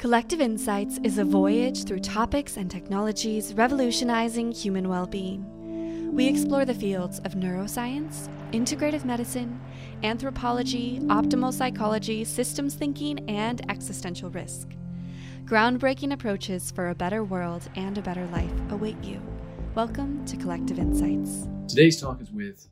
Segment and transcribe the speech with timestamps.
[0.00, 5.44] Collective Insights is a voyage through topics and technologies revolutionizing human well being.
[6.16, 9.60] We explore the fields of neuroscience, integrative medicine,
[10.02, 14.70] anthropology, optimal psychology, systems thinking, and existential risk.
[15.44, 19.20] Groundbreaking approaches for a better world and a better life await you.
[19.74, 21.46] Welcome to Collective Insights.
[21.68, 22.70] Today's talk is with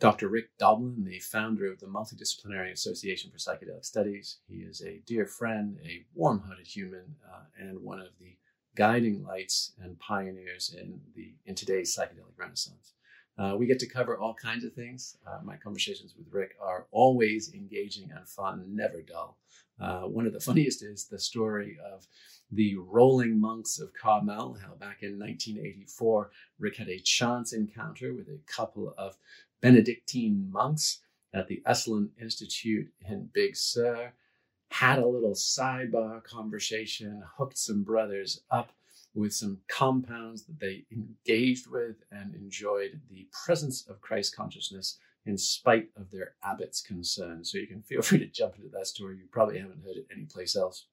[0.00, 0.28] Dr.
[0.28, 4.38] Rick Doblin, the founder of the Multidisciplinary Association for Psychedelic Studies.
[4.48, 8.34] He is a dear friend, a warm hearted human, uh, and one of the
[8.74, 12.94] guiding lights and pioneers in, the, in today's psychedelic renaissance.
[13.36, 15.18] Uh, we get to cover all kinds of things.
[15.26, 19.36] Uh, my conversations with Rick are always engaging and fun, never dull.
[19.78, 22.06] Uh, one of the funniest is the story of
[22.52, 28.28] the rolling monks of Carmel, how back in 1984, Rick had a chance encounter with
[28.28, 29.16] a couple of
[29.60, 31.00] Benedictine monks
[31.32, 34.12] at the Esalen Institute in Big Sur,
[34.70, 38.72] had a little sidebar conversation, hooked some brothers up
[39.14, 45.36] with some compounds that they engaged with and enjoyed the presence of Christ consciousness in
[45.36, 47.50] spite of their abbot's concerns.
[47.50, 49.16] So you can feel free to jump into that story.
[49.16, 50.86] You probably haven't heard it anyplace else.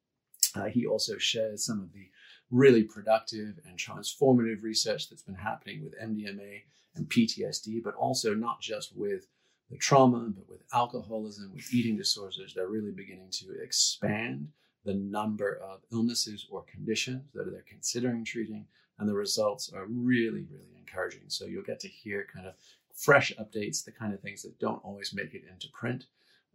[0.55, 2.09] Uh, he also shares some of the
[2.49, 6.61] really productive and transformative research that's been happening with MDMA
[6.97, 9.27] and PTSD, but also not just with
[9.69, 12.53] the trauma, but with alcoholism, with eating disorders.
[12.55, 14.49] They're really beginning to expand
[14.85, 18.65] the number of illnesses or conditions that they're considering treating,
[18.97, 21.23] and the results are really, really encouraging.
[21.27, 22.53] So you'll get to hear kind of
[22.95, 26.05] fresh updates, the kind of things that don't always make it into print.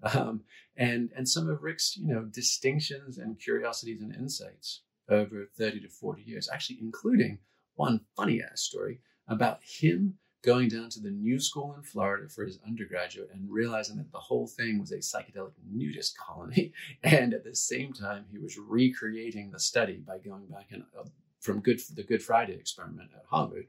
[0.02, 0.42] Um,
[0.76, 5.88] and and some of Rick's you know distinctions and curiosities and insights over 30 to
[5.88, 7.38] 40 years, actually including
[7.74, 12.44] one funny ass story about him going down to the New School in Florida for
[12.44, 16.72] his undergraduate and realizing that the whole thing was a psychedelic nudist colony.
[17.04, 21.04] And at the same time, he was recreating the study by going back and uh,
[21.40, 23.66] from good the Good Friday experiment at Harvard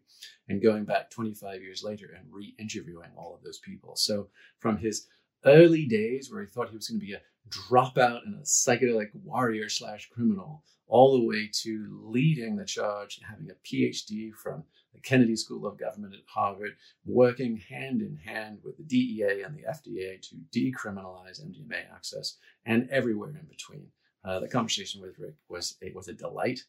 [0.48, 3.95] and going back 25 years later and re-interviewing all of those people.
[3.95, 4.30] So
[4.60, 5.08] from his
[5.45, 9.10] early days where he thought he was going to be a dropout and a psychedelic
[9.23, 15.02] warrior slash criminal, all the way to leading the charge, having a PhD from the
[15.02, 19.64] Kennedy School of Government at Harvard, working hand in hand with the DEA and the
[19.64, 23.87] FDA to decriminalize MDMA access, and everywhere in between.
[24.26, 26.61] Uh, the conversation with Rick was it was a delight,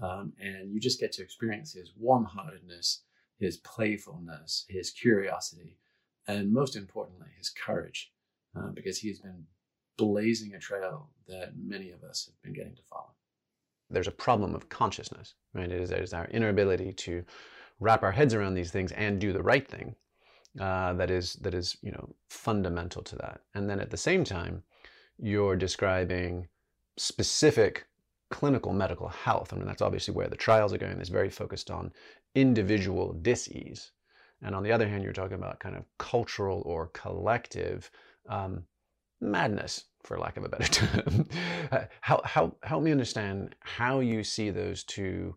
[0.00, 3.02] um, and you just get to experience his warm-heartedness,
[3.38, 5.76] his playfulness, his curiosity,
[6.28, 8.12] and most importantly, his courage,
[8.56, 9.44] uh, because he has been
[9.96, 13.12] blazing a trail that many of us have been getting to follow.
[13.90, 15.70] There's a problem of consciousness, right?
[15.70, 17.24] It is, it is our inability to
[17.80, 19.96] wrap our heads around these things and do the right thing
[20.58, 23.40] uh, that is that is you know fundamental to that.
[23.54, 24.62] And then at the same time
[25.18, 26.48] you're describing
[26.96, 27.86] specific
[28.30, 29.52] clinical medical health.
[29.52, 30.98] I mean that's obviously where the trials are going.
[30.98, 31.92] It's very focused on
[32.34, 33.92] individual disease.
[34.42, 37.90] And on the other hand you're talking about kind of cultural or collective
[38.28, 38.64] um,
[39.20, 41.28] madness for lack of a better term.
[42.00, 45.36] How, how, help me understand how you see those two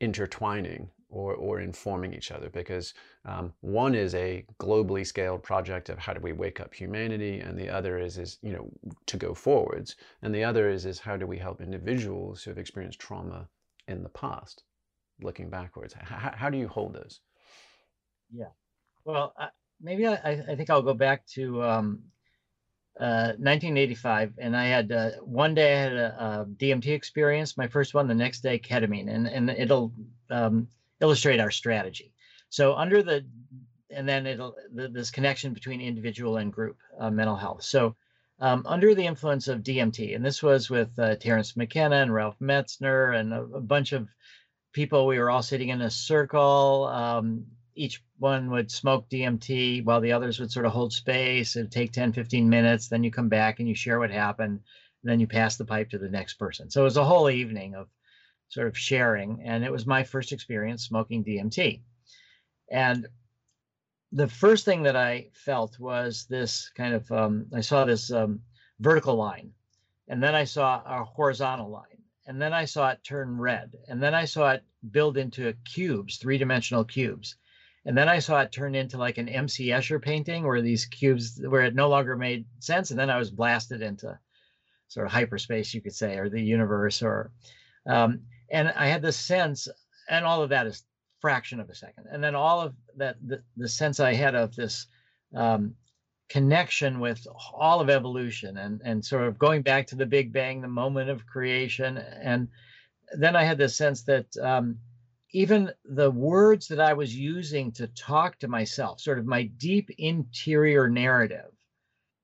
[0.00, 2.94] intertwining or, or informing each other because
[3.24, 7.58] um, one is a globally scaled project of how do we wake up humanity and
[7.58, 8.68] the other is, is you know
[9.06, 12.58] to go forwards and the other is, is how do we help individuals who have
[12.58, 13.48] experienced trauma
[13.88, 14.64] in the past
[15.22, 17.20] looking backwards how, how do you hold those
[18.32, 18.50] yeah
[19.04, 19.48] well I,
[19.80, 22.02] maybe I, I think i'll go back to um,
[22.98, 27.68] uh, 1985, and I had uh, one day I had a, a, DMT experience, my
[27.68, 28.08] first one.
[28.08, 29.92] The next day, ketamine, and and it'll
[30.30, 30.66] um,
[31.00, 32.12] illustrate our strategy.
[32.48, 33.24] So under the,
[33.90, 37.62] and then it'll, the, this connection between individual and group uh, mental health.
[37.62, 37.96] So
[38.38, 42.38] um, under the influence of DMT, and this was with uh, Terence McKenna and Ralph
[42.40, 44.08] Metzner and a, a, bunch of
[44.72, 46.86] people, we were all sitting in a circle.
[46.92, 51.56] Um, each one would smoke DMT while the others would sort of hold space.
[51.56, 52.88] It'd take 10, 15 minutes.
[52.88, 54.60] Then you come back and you share what happened.
[55.02, 56.68] then you pass the pipe to the next person.
[56.68, 57.88] So it was a whole evening of
[58.48, 59.42] sort of sharing.
[59.44, 61.80] And it was my first experience smoking DMT.
[62.70, 63.06] And
[64.12, 68.40] the first thing that I felt was this kind of, um, I saw this um,
[68.80, 69.52] vertical line,
[70.08, 74.02] and then I saw a horizontal line, and then I saw it turn red, and
[74.02, 77.36] then I saw it build into cubes, three dimensional cubes.
[77.84, 81.40] And then I saw it turn into like an MC Escher painting where these cubes,
[81.46, 82.90] where it no longer made sense.
[82.90, 84.18] And then I was blasted into
[84.88, 87.30] sort of hyperspace, you could say, or the universe, or
[87.86, 89.68] um, and I had this sense,
[90.08, 90.84] and all of that is
[91.20, 94.54] fraction of a second, and then all of that the, the sense I had of
[94.54, 94.86] this
[95.34, 95.74] um,
[96.28, 100.60] connection with all of evolution and and sort of going back to the Big Bang,
[100.60, 102.48] the moment of creation, and
[103.16, 104.78] then I had this sense that um,
[105.32, 109.90] even the words that I was using to talk to myself, sort of my deep
[109.98, 111.50] interior narrative,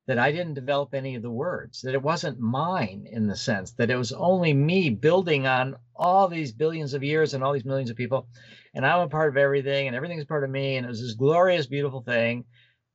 [0.06, 3.72] that I didn't develop any of the words, that it wasn't mine in the sense
[3.72, 7.64] that it was only me building on all these billions of years and all these
[7.64, 8.26] millions of people.
[8.74, 10.76] And I'm a part of everything and everything's part of me.
[10.76, 12.44] And it was this glorious, beautiful thing.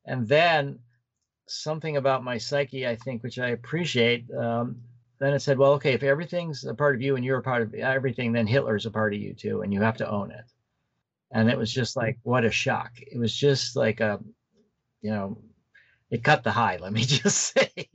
[0.06, 0.80] And then
[1.48, 4.26] something about my psyche, I think, which I appreciate.
[4.32, 4.82] Um,
[5.20, 7.62] then it said, well, okay, if everything's a part of you and you're a part
[7.62, 10.44] of everything, then Hitler's a part of you too, and you have to own it.
[11.32, 12.92] And it was just like, what a shock.
[12.98, 14.20] It was just like a,
[15.02, 15.38] you know,
[16.10, 17.90] it cut the high, let me just say.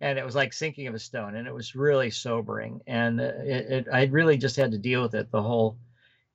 [0.00, 1.36] and it was like sinking of a stone.
[1.36, 2.80] And it was really sobering.
[2.86, 5.78] And it, it, I really just had to deal with it the whole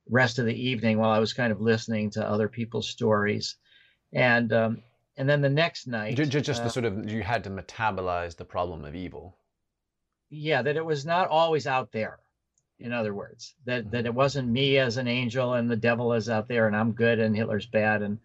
[0.09, 3.55] rest of the evening while I was kind of listening to other people's stories.
[4.13, 4.83] And, um,
[5.17, 8.35] and then the next night, just, just uh, the sort of, you had to metabolize
[8.35, 9.37] the problem of evil.
[10.29, 12.19] Yeah, that it was not always out there.
[12.77, 13.91] In other words, that, mm-hmm.
[13.91, 16.91] that it wasn't me as an angel and the devil is out there and I'm
[16.91, 18.19] good and Hitler's bad and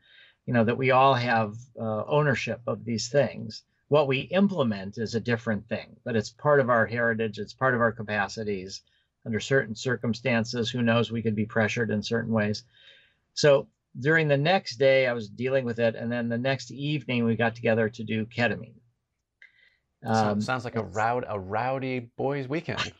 [0.50, 3.62] you know that we all have uh, ownership of these things.
[3.86, 7.72] What we implement is a different thing but it's part of our heritage it's part
[7.72, 8.82] of our capacities.
[9.24, 12.64] Under certain circumstances who knows we could be pressured in certain ways.
[13.34, 13.68] So
[14.00, 17.36] during the next day i was dealing with it and then the next evening we
[17.36, 18.80] got together to do ketamine.
[20.04, 22.92] Um, sounds like a rowd a rowdy boys weekend.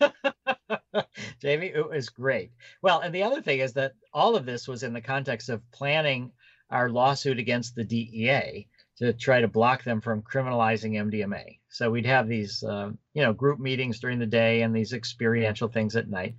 [1.42, 2.52] Jamie, it was great.
[2.80, 5.60] Well, and the other thing is that all of this was in the context of
[5.72, 6.32] planning
[6.70, 8.66] our lawsuit against the DEA
[8.98, 11.58] to try to block them from criminalizing MDMA.
[11.70, 15.68] So we'd have these, uh, you know, group meetings during the day and these experiential
[15.68, 16.34] things at night.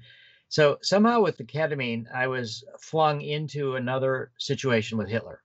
[0.48, 5.42] So somehow with the ketamine, I was flung into another situation with Hitler.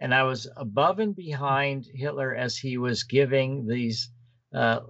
[0.00, 4.10] And I was above and behind Hitler as he was giving these
[4.54, 4.80] uh,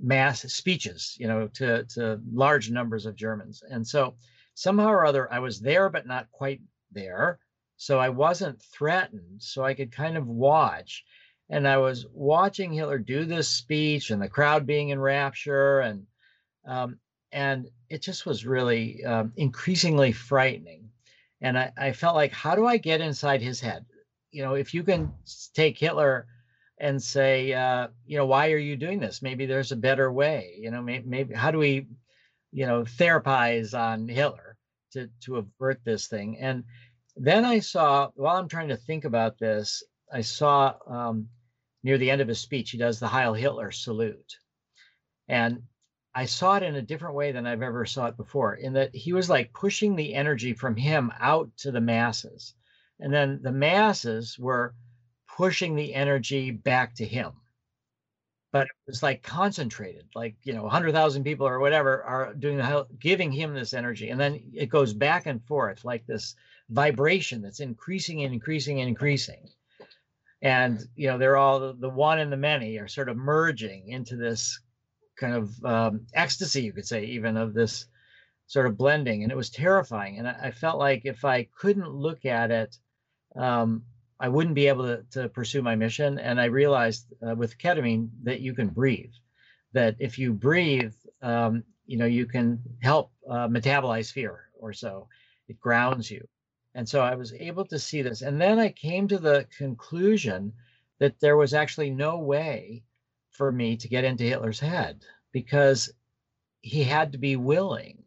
[0.00, 3.62] mass speeches, you know, to, to large numbers of Germans.
[3.68, 4.14] And so
[4.54, 6.60] somehow or other, I was there, but not quite
[6.92, 7.38] there.
[7.76, 9.42] So I wasn't threatened.
[9.42, 11.04] So I could kind of watch.
[11.50, 15.80] And I was watching Hitler do this speech and the crowd being in rapture.
[15.80, 16.06] And,
[16.66, 16.98] um,
[17.32, 20.90] and it just was really um, increasingly frightening.
[21.40, 23.84] And I, I felt like, how do I get inside his head?
[24.30, 25.12] You know, if you can
[25.52, 26.26] take Hitler
[26.78, 29.22] and say, uh, you know, why are you doing this?
[29.22, 30.54] Maybe there's a better way.
[30.58, 31.86] You know, maybe, maybe how do we,
[32.50, 34.56] you know, therapize on Hitler
[34.92, 36.38] to to avert this thing?
[36.38, 36.64] And
[37.16, 39.82] then I saw, while I'm trying to think about this,
[40.12, 41.28] I saw um,
[41.82, 44.38] near the end of his speech, he does the Heil Hitler salute.
[45.28, 45.62] And
[46.14, 48.94] I saw it in a different way than I've ever saw it before, in that
[48.94, 52.54] he was like pushing the energy from him out to the masses.
[53.00, 54.74] And then the masses were
[55.36, 57.32] pushing the energy back to him.
[58.52, 62.86] But it was like concentrated, like, you know, 100,000 people or whatever are doing the,
[63.00, 64.10] giving him this energy.
[64.10, 66.36] And then it goes back and forth like this
[66.70, 69.48] vibration that's increasing and increasing and increasing.
[70.42, 74.16] And you know, they're all the one and the many are sort of merging into
[74.16, 74.60] this
[75.16, 77.86] kind of um, ecstasy, you could say, even of this
[78.46, 79.22] sort of blending.
[79.22, 80.18] And it was terrifying.
[80.18, 82.76] And I, I felt like if I couldn't look at it,
[83.36, 83.84] um,
[84.20, 86.18] I wouldn't be able to, to pursue my mission.
[86.18, 89.12] And I realized uh, with ketamine that you can breathe,
[89.72, 95.08] that if you breathe, um, you know, you can help uh, metabolize fear or so.
[95.48, 96.26] It grounds you.
[96.74, 98.22] And so I was able to see this.
[98.22, 100.52] And then I came to the conclusion
[100.98, 102.82] that there was actually no way
[103.30, 105.92] for me to get into Hitler's head because
[106.60, 108.02] he had to be willing.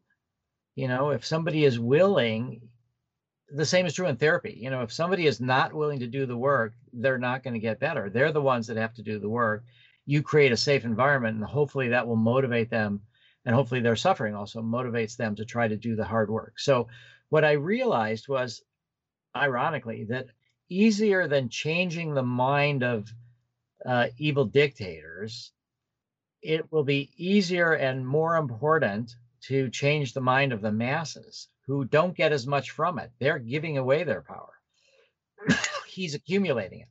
[0.76, 2.62] You know, if somebody is willing,
[3.50, 4.58] the same is true in therapy.
[4.60, 7.60] You know, if somebody is not willing to do the work, they're not going to
[7.60, 8.10] get better.
[8.10, 9.64] They're the ones that have to do the work.
[10.06, 13.02] You create a safe environment, and hopefully that will motivate them.
[13.48, 16.60] And hopefully their suffering also motivates them to try to do the hard work.
[16.60, 16.90] So
[17.30, 18.62] what I realized was,
[19.34, 20.28] ironically, that
[20.68, 23.08] easier than changing the mind of
[23.86, 25.54] uh, evil dictators,
[26.42, 31.86] it will be easier and more important to change the mind of the masses who
[31.86, 33.12] don't get as much from it.
[33.18, 34.52] They're giving away their power.
[35.88, 36.90] He's accumulating it.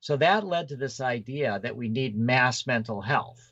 [0.00, 3.49] So that led to this idea that we need mass mental health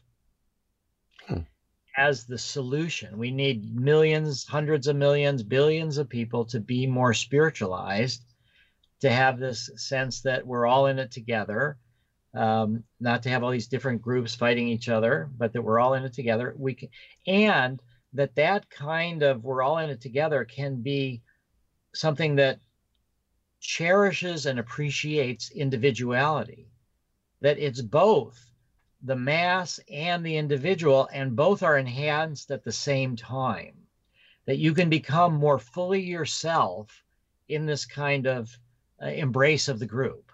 [1.99, 3.19] as the solution.
[3.19, 8.23] We need millions, hundreds of millions, billions of people to be more spiritualized,
[9.01, 11.77] to have this sense that we're all in it together,
[12.35, 15.95] um, not to have all these different groups fighting each other, but that we're all
[15.95, 16.55] in it together.
[16.57, 16.89] We can,
[17.27, 21.21] and that that kind of we're all in it together can be
[21.95, 22.61] something that
[23.61, 26.69] cherishes and appreciates individuality
[27.41, 28.39] that it's both
[29.03, 33.75] the mass and the individual, and both are enhanced at the same time.
[34.47, 37.05] That you can become more fully yourself
[37.49, 38.57] in this kind of
[39.03, 40.33] uh, embrace of the group.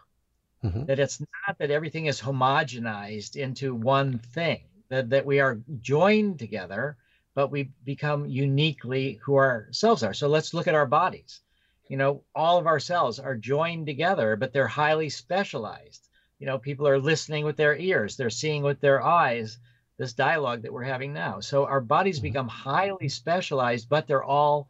[0.64, 0.84] Mm-hmm.
[0.86, 6.38] That it's not that everything is homogenized into one thing, that, that we are joined
[6.38, 6.96] together,
[7.34, 10.14] but we become uniquely who ourselves are.
[10.14, 11.40] So let's look at our bodies.
[11.88, 16.08] You know, all of our cells are joined together, but they're highly specialized.
[16.38, 19.58] You know, people are listening with their ears, they're seeing with their eyes
[19.96, 21.40] this dialogue that we're having now.
[21.40, 22.24] So our bodies mm-hmm.
[22.24, 24.68] become highly specialized, but they're all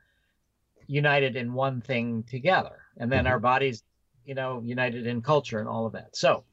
[0.87, 2.83] united in one thing together.
[2.97, 3.33] And then mm-hmm.
[3.33, 3.83] our bodies,
[4.25, 6.14] you know, united in culture and all of that.
[6.16, 6.44] So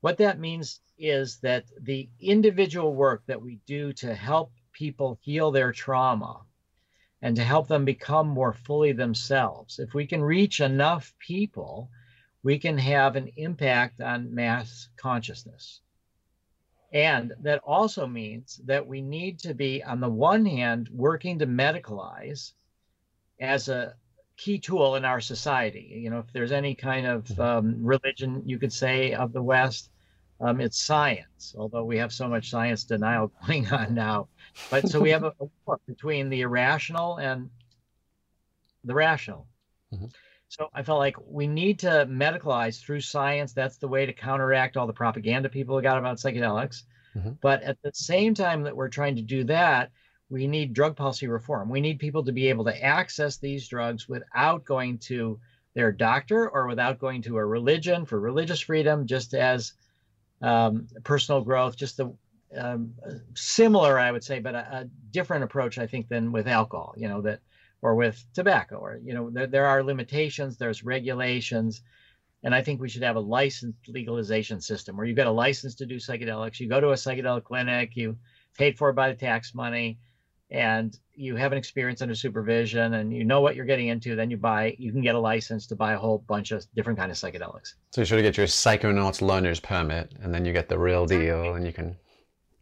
[0.00, 5.50] what that means is that the individual work that we do to help people heal
[5.50, 6.42] their trauma
[7.22, 11.90] and to help them become more fully themselves, if we can reach enough people,
[12.46, 15.80] we can have an impact on mass consciousness.
[16.92, 21.46] And that also means that we need to be, on the one hand, working to
[21.48, 22.52] medicalize
[23.40, 23.94] as a
[24.36, 25.98] key tool in our society.
[26.00, 27.40] You know, if there's any kind of mm-hmm.
[27.40, 29.90] um, religion, you could say, of the West,
[30.40, 34.28] um, it's science, although we have so much science denial going on now.
[34.70, 37.50] But so we have a, a war between the irrational and
[38.84, 39.48] the rational.
[39.92, 40.06] Mm-hmm.
[40.48, 43.52] So I felt like we need to medicalize through science.
[43.52, 46.84] That's the way to counteract all the propaganda people got about psychedelics.
[47.16, 47.32] Mm-hmm.
[47.40, 49.90] But at the same time that we're trying to do that,
[50.28, 51.68] we need drug policy reform.
[51.68, 55.38] We need people to be able to access these drugs without going to
[55.74, 59.74] their doctor or without going to a religion for religious freedom, just as
[60.42, 62.12] um, personal growth, just the
[62.56, 62.94] um,
[63.34, 67.08] similar, I would say, but a, a, different approach, I think, than with alcohol, you
[67.08, 67.40] know, that
[67.82, 71.82] or with tobacco, or, you know, there, there are limitations, there's regulations.
[72.42, 75.74] And I think we should have a licensed legalization system where you get a license
[75.76, 76.60] to do psychedelics.
[76.60, 78.16] You go to a psychedelic clinic, you
[78.56, 79.98] paid for by the tax money,
[80.50, 84.30] and you have an experience under supervision and you know what you're getting into then
[84.30, 87.10] you buy you can get a license to buy a whole bunch of different kind
[87.10, 90.68] of psychedelics so you sort of get your psychonauts learner's permit and then you get
[90.68, 91.96] the real deal and you can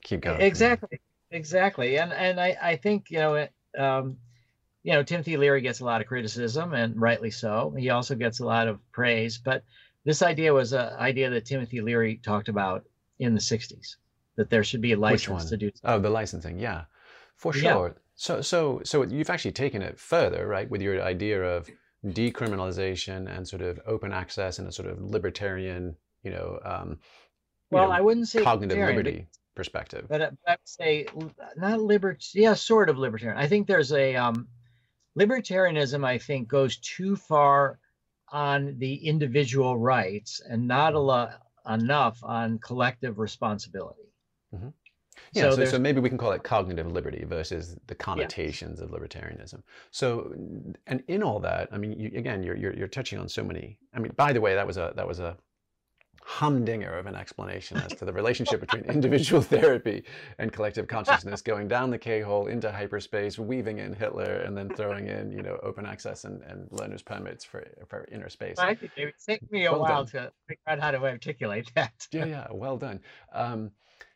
[0.02, 0.98] keep going exactly
[1.30, 4.16] exactly and and i i think you know it, um,
[4.84, 8.38] you know timothy leary gets a lot of criticism and rightly so he also gets
[8.40, 9.64] a lot of praise but
[10.04, 12.84] this idea was an idea that timothy leary talked about
[13.18, 13.96] in the 60s
[14.36, 16.84] that there should be a license to do oh the licensing yeah
[17.36, 17.88] for sure.
[17.88, 18.00] Yeah.
[18.16, 21.68] So, so, so you've actually taken it further, right, with your idea of
[22.06, 26.98] decriminalization and sort of open access and a sort of libertarian, you know, um,
[27.70, 30.06] well, you know, I wouldn't say cognitive liberty but, perspective.
[30.08, 31.06] But I would say
[31.56, 33.38] not liberty, yeah, sort of libertarian.
[33.38, 34.46] I think there's a um,
[35.18, 36.04] libertarianism.
[36.04, 37.78] I think goes too far
[38.30, 44.12] on the individual rights and not a lot enough on collective responsibility.
[44.54, 44.68] Mm-hmm.
[45.32, 48.84] Yeah, so, so, so, maybe we can call it cognitive liberty versus the connotations yeah.
[48.84, 49.62] of libertarianism.
[49.90, 50.32] So,
[50.86, 53.78] and in all that, I mean, you, again, you're, you're you're touching on so many.
[53.94, 55.36] I mean, by the way, that was a that was a
[56.26, 60.02] humdinger of an explanation as to the relationship between individual therapy
[60.38, 65.06] and collective consciousness, going down the K-hole into hyperspace, weaving in Hitler, and then throwing
[65.06, 68.58] in, you know, open access and, and learner's permits for, for inner space.
[68.58, 70.24] I think it would take me a well while done.
[70.24, 72.08] to figure out how to articulate that.
[72.10, 73.00] yeah, yeah, well done.
[73.32, 73.70] Um,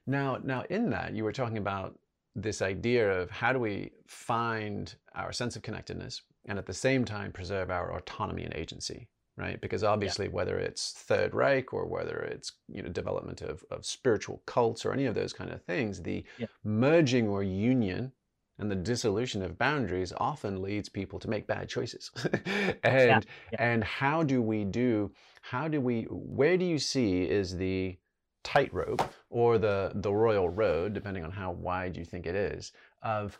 [0.07, 1.99] now, now in that, you were talking about
[2.35, 7.05] this idea of how do we find our sense of connectedness and at the same
[7.05, 9.09] time preserve our autonomy and agency,
[9.39, 9.61] right?
[9.61, 10.33] Because obviously, yeah.
[10.33, 14.93] whether it's Third Reich or whether it's you know development of, of spiritual cults or
[14.93, 16.47] any of those kind of things, the yeah.
[16.65, 18.13] merging or union
[18.59, 22.11] and the dissolution of boundaries often leads people to make bad choices.
[22.83, 23.59] and yeah.
[23.59, 25.13] and how do we do?
[25.43, 26.03] How do we?
[26.11, 27.97] Where do you see is the
[28.43, 33.39] tightrope or the, the royal road, depending on how wide you think it is, of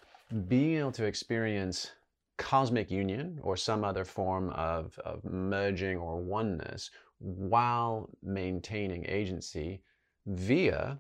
[0.49, 1.93] being able to experience
[2.39, 9.83] cosmic union or some other form of, of merging or oneness while maintaining agency
[10.27, 10.99] via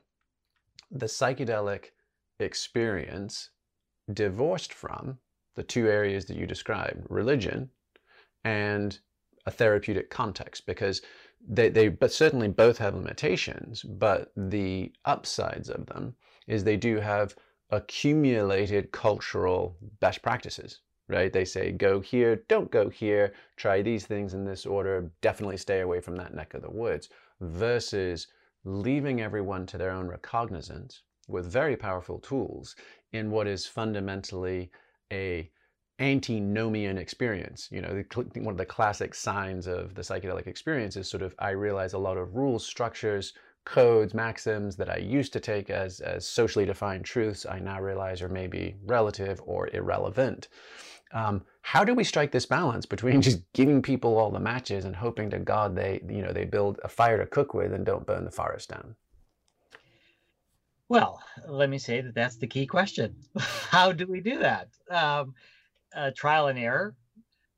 [0.90, 1.92] the psychedelic
[2.40, 3.50] experience
[4.12, 5.18] divorced from
[5.54, 7.70] the two areas that you described religion
[8.44, 8.98] and
[9.46, 11.02] a therapeutic context because
[11.46, 16.14] they, they but certainly both have limitations, but the upsides of them
[16.46, 17.34] is they do have
[17.70, 21.32] accumulated cultural best practices, right?
[21.32, 25.80] They say, go here, don't go here, try these things in this order, definitely stay
[25.80, 27.08] away from that neck of the woods,
[27.40, 28.28] versus
[28.64, 32.76] leaving everyone to their own recognizance with very powerful tools
[33.12, 34.70] in what is fundamentally
[35.12, 35.50] a
[36.00, 37.68] antinomian experience.
[37.70, 41.34] You know, the, one of the classic signs of the psychedelic experience is sort of
[41.38, 43.32] I realize a lot of rules, structures,
[43.64, 48.22] codes, maxims that I used to take as, as socially defined truths, I now realize
[48.22, 50.48] are maybe relative or irrelevant.
[51.12, 54.94] Um, how do we strike this balance between just giving people all the matches and
[54.94, 58.06] hoping to God they, you know, they build a fire to cook with and don't
[58.06, 58.94] burn the forest down?
[60.88, 63.14] Well, let me say that that's the key question.
[63.38, 64.68] How do we do that?
[64.90, 65.34] Um,
[65.94, 66.94] uh, trial and error.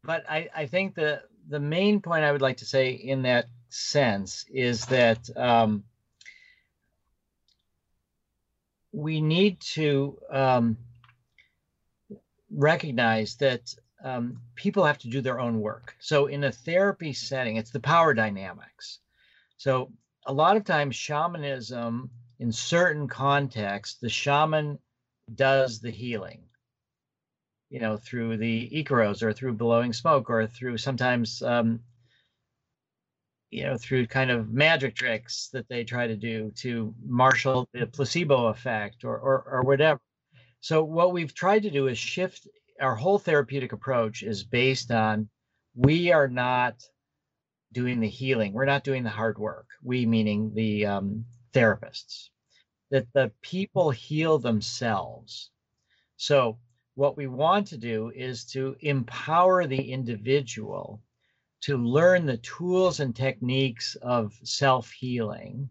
[0.03, 3.47] But I, I think the the main point I would like to say in that
[3.69, 5.85] sense is that um,
[8.93, 10.77] we need to um,
[12.51, 15.95] recognize that um, people have to do their own work.
[15.99, 18.99] So in a therapy setting, it's the power dynamics.
[19.57, 19.93] So
[20.27, 24.79] a lot of times, shamanism in certain contexts, the shaman
[25.35, 26.43] does the healing
[27.71, 31.81] you know, through the Icaros or through blowing smoke or through sometimes, um,
[33.51, 37.87] you know, through kind of magic tricks that they try to do to marshal the
[37.87, 40.01] placebo effect or, or, or whatever.
[40.61, 42.47] So what we've tried to do is shift
[42.81, 45.29] our whole therapeutic approach is based on
[45.75, 46.83] we are not
[47.73, 48.53] doing the healing.
[48.53, 49.67] We're not doing the hard work.
[49.83, 52.29] We meaning the um, therapists.
[52.91, 55.51] That the people heal themselves.
[56.17, 56.59] So
[56.95, 61.01] what we want to do is to empower the individual
[61.63, 65.71] to learn the tools and techniques of self healing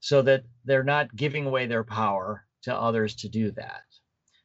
[0.00, 3.82] so that they're not giving away their power to others to do that.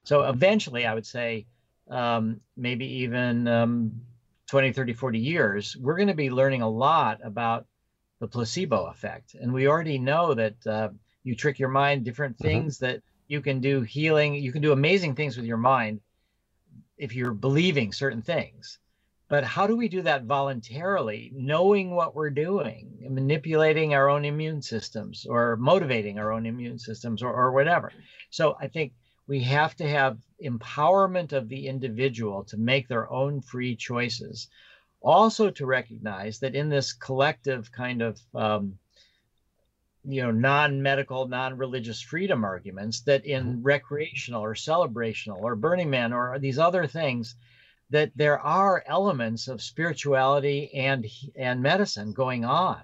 [0.06, 1.48] So eventually, I would say,
[1.90, 4.02] um, maybe even um,
[4.48, 7.66] 20, 30, 40 years, we're going to be learning a lot about
[8.20, 9.36] the placebo effect.
[9.36, 10.90] And we already know that uh,
[11.24, 12.48] you trick your mind, different mm-hmm.
[12.48, 12.86] things mm-hmm.
[12.86, 14.36] that you can do healing.
[14.36, 16.02] You can do amazing things with your mind
[16.98, 18.78] if you're believing certain things.
[19.28, 24.62] But how do we do that voluntarily, knowing what we're doing, manipulating our own immune
[24.62, 27.92] systems or motivating our own immune systems or, or whatever?
[28.30, 28.94] So I think
[29.28, 34.48] we have to have empowerment of the individual to make their own free choices.
[35.02, 38.78] Also, to recognize that in this collective kind of um,
[40.08, 43.64] you know non-medical non-religious freedom arguments that in mm-hmm.
[43.64, 47.36] recreational or celebrational or burning man or these other things
[47.90, 52.82] that there are elements of spirituality and and medicine going on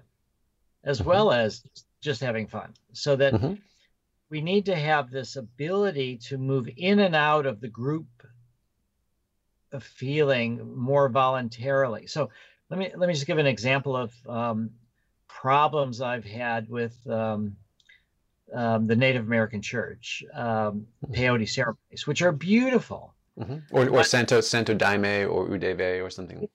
[0.84, 1.10] as mm-hmm.
[1.10, 1.64] well as
[2.02, 3.54] just having fun so that mm-hmm.
[4.32, 8.08] We need to have this ability to move in and out of the group
[9.72, 12.30] of feeling more voluntarily so
[12.72, 14.72] let me let me just give an example of um,
[15.28, 17.58] problems I've had with um,
[18.54, 21.14] um, the Native American Church um, mm-hmm.
[21.14, 23.14] peyote ceremonies, which are beautiful.
[23.40, 23.76] Mm-hmm.
[23.76, 26.48] Or, or Santo Santo Daime or UDV or something.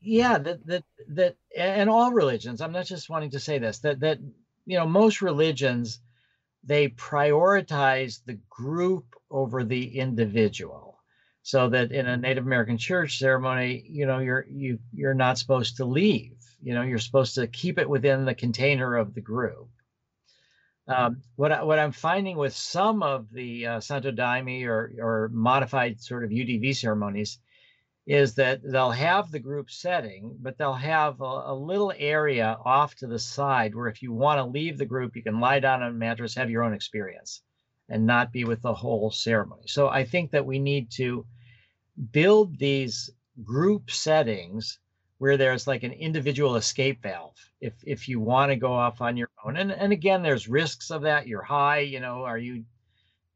[0.00, 2.60] Yeah, that that that, and all religions.
[2.60, 3.80] I'm not just wanting to say this.
[3.80, 4.18] That that
[4.64, 6.00] you know most religions
[6.68, 11.00] they prioritize the group over the individual
[11.42, 15.76] so that in a native american church ceremony you know you're you you're not supposed
[15.76, 19.68] to leave you know, you're supposed to keep it within the container of the group.
[20.88, 25.30] Um, what, I, what I'm finding with some of the uh, Santo Daime or, or
[25.32, 27.38] modified sort of UDV ceremonies
[28.08, 32.94] is that they'll have the group setting, but they'll have a, a, little area off
[32.94, 35.82] to the side where if you want to leave the group, you can lie down
[35.82, 37.42] on a mattress, have your own experience,
[37.90, 39.64] and not be with the whole ceremony.
[39.66, 41.26] So I think that we need to
[42.10, 43.10] build these
[43.44, 44.78] group settings
[45.18, 49.16] where there's like an individual escape valve if if you want to go off on
[49.16, 52.64] your own and and again there's risks of that you're high you know are you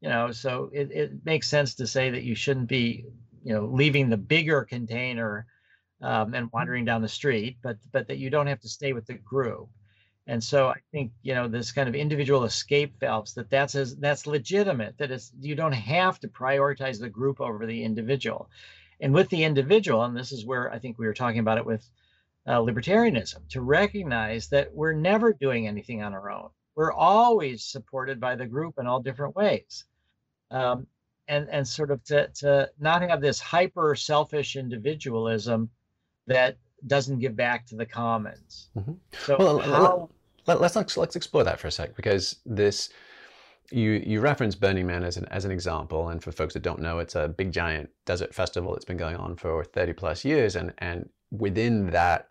[0.01, 3.05] you know so it, it makes sense to say that you shouldn't be
[3.43, 5.45] you know leaving the bigger container
[6.01, 9.05] um, and wandering down the street but but that you don't have to stay with
[9.05, 9.69] the group
[10.27, 13.95] and so i think you know this kind of individual escape valves that that's as
[13.97, 18.49] that's legitimate that it's you don't have to prioritize the group over the individual
[19.03, 21.65] and with the individual, and this is where I think we were talking about it
[21.65, 21.85] with
[22.47, 26.49] uh, libertarianism, to recognize that we're never doing anything on our own.
[26.75, 29.83] We're always supported by the group in all different ways.
[30.51, 30.87] Um,
[31.27, 35.69] and, and sort of to, to not have this hyper selfish individualism
[36.27, 36.57] that
[36.87, 38.69] doesn't give back to the commons.
[38.77, 38.93] Mm-hmm.
[39.25, 40.09] So well, how,
[40.47, 42.89] let, us let's, let's explore that for a sec because this
[43.71, 46.79] you you reference Burning Man as an as an example, and for folks that don't
[46.79, 50.55] know, it's a big giant desert festival that's been going on for 30 plus years,
[50.55, 52.27] and and within that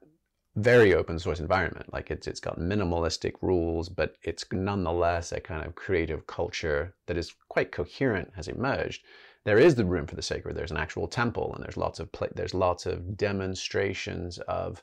[0.57, 5.65] very open source environment, like it's it's got minimalistic rules, but it's nonetheless a kind
[5.65, 9.05] of creative culture that is quite coherent has emerged.
[9.45, 10.57] There is the room for the sacred.
[10.57, 14.83] There's an actual temple, and there's lots of there's lots of demonstrations of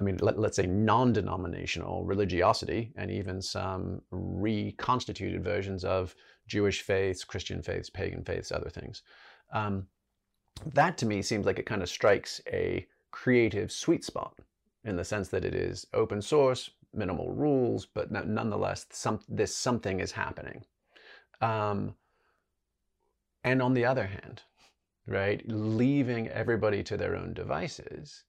[0.00, 6.14] I mean, let, us say non denominational religiosity and even some reconstituted versions of
[6.46, 9.02] Jewish faiths, Christian faiths, pagan faiths, other things.
[9.52, 9.88] Um,
[10.74, 14.34] that to me seems like it kind of strikes a creative sweet spot
[14.88, 20.00] in the sense that it is open source, minimal rules, but nonetheless, some, this something
[20.00, 20.64] is happening.
[21.40, 21.94] Um,
[23.44, 24.42] and on the other hand,
[25.06, 28.24] right, leaving everybody to their own devices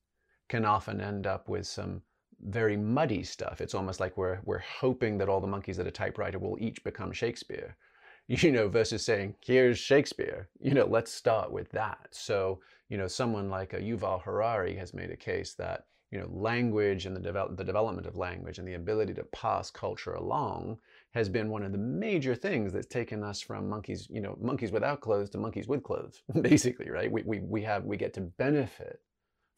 [0.48, 2.02] can often end up with some
[2.42, 3.60] very muddy stuff.
[3.60, 6.82] It's almost like we're we're hoping that all the monkeys at a typewriter will each
[6.84, 7.76] become Shakespeare,
[8.28, 10.48] you know, versus saying, here's Shakespeare.
[10.60, 12.08] You know, let's start with that.
[12.10, 16.28] So, you know, someone like a Yuval Harari has made a case that you know,
[16.32, 17.20] language and the,
[17.56, 20.78] the development of language and the ability to pass culture along
[21.14, 24.72] has been one of the major things that's taken us from monkeys, you know, monkeys
[24.72, 27.10] without clothes to monkeys with clothes, basically, right?
[27.10, 29.00] We, we, we have, we get to benefit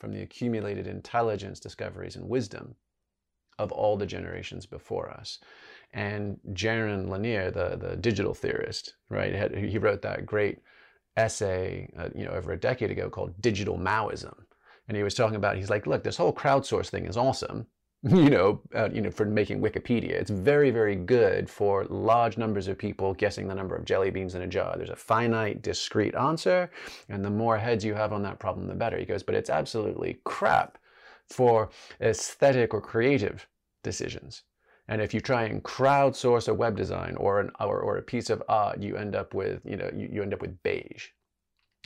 [0.01, 2.75] from the accumulated intelligence, discoveries, and wisdom
[3.59, 5.39] of all the generations before us.
[5.93, 10.59] And Jaron Lanier, the, the digital theorist, right, had, he wrote that great
[11.17, 14.35] essay, uh, you know, over a decade ago called Digital Maoism.
[14.89, 17.67] And he was talking about, he's like, look, this whole crowdsource thing is awesome,
[18.03, 20.11] you know, uh, you know, for making Wikipedia.
[20.11, 24.35] It's very, very good for large numbers of people guessing the number of jelly beans
[24.35, 24.77] in a jar.
[24.77, 26.71] There's a finite, discrete answer,
[27.09, 28.99] and the more heads you have on that problem, the better.
[28.99, 30.79] He goes, but it's absolutely crap
[31.29, 33.47] for aesthetic or creative
[33.85, 34.43] decisions.
[34.89, 38.31] And if you try and crowdsource a web design or an or, or a piece
[38.31, 41.09] of art, you end up with, you know, you, you end up with beige.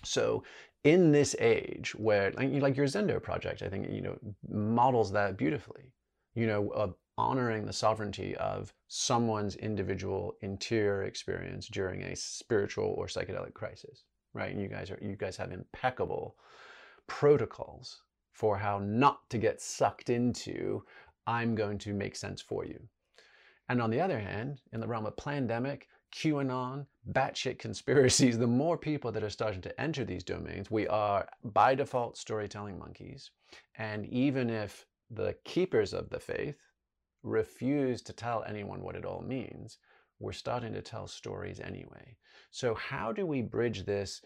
[0.02, 0.44] So
[0.86, 4.16] in this age where like, your Zendo project, I think, you know,
[4.48, 5.92] models that beautifully
[6.36, 13.06] you know, uh, honoring the sovereignty of someone's individual interior experience during a spiritual or
[13.06, 14.52] psychedelic crisis, right?
[14.52, 16.36] And you guys are you guys have impeccable
[17.06, 20.84] protocols for how not to get sucked into
[21.26, 22.78] I'm going to make sense for you.
[23.68, 28.76] And on the other hand, in the realm of pandemic, QAnon, batshit conspiracies, the more
[28.76, 33.30] people that are starting to enter these domains, we are by default storytelling monkeys.
[33.78, 36.56] And even if the keepers of the faith
[37.22, 39.78] refuse to tell anyone what it all means,
[40.18, 42.16] we're starting to tell stories anyway.
[42.50, 44.22] So, how do we bridge this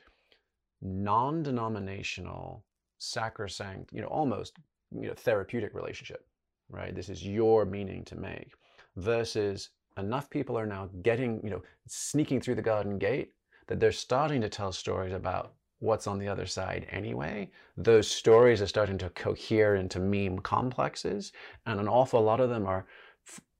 [0.80, 2.64] non denominational,
[2.98, 4.58] sacrosanct, you know, almost
[4.92, 6.24] you know, therapeutic relationship,
[6.68, 6.94] right?
[6.94, 8.52] This is your meaning to make,
[8.96, 13.32] versus enough people are now getting, you know, sneaking through the garden gate
[13.68, 17.50] that they're starting to tell stories about what's on the other side anyway.
[17.76, 21.32] Those stories are starting to cohere into meme complexes,
[21.66, 22.86] and an awful lot of them are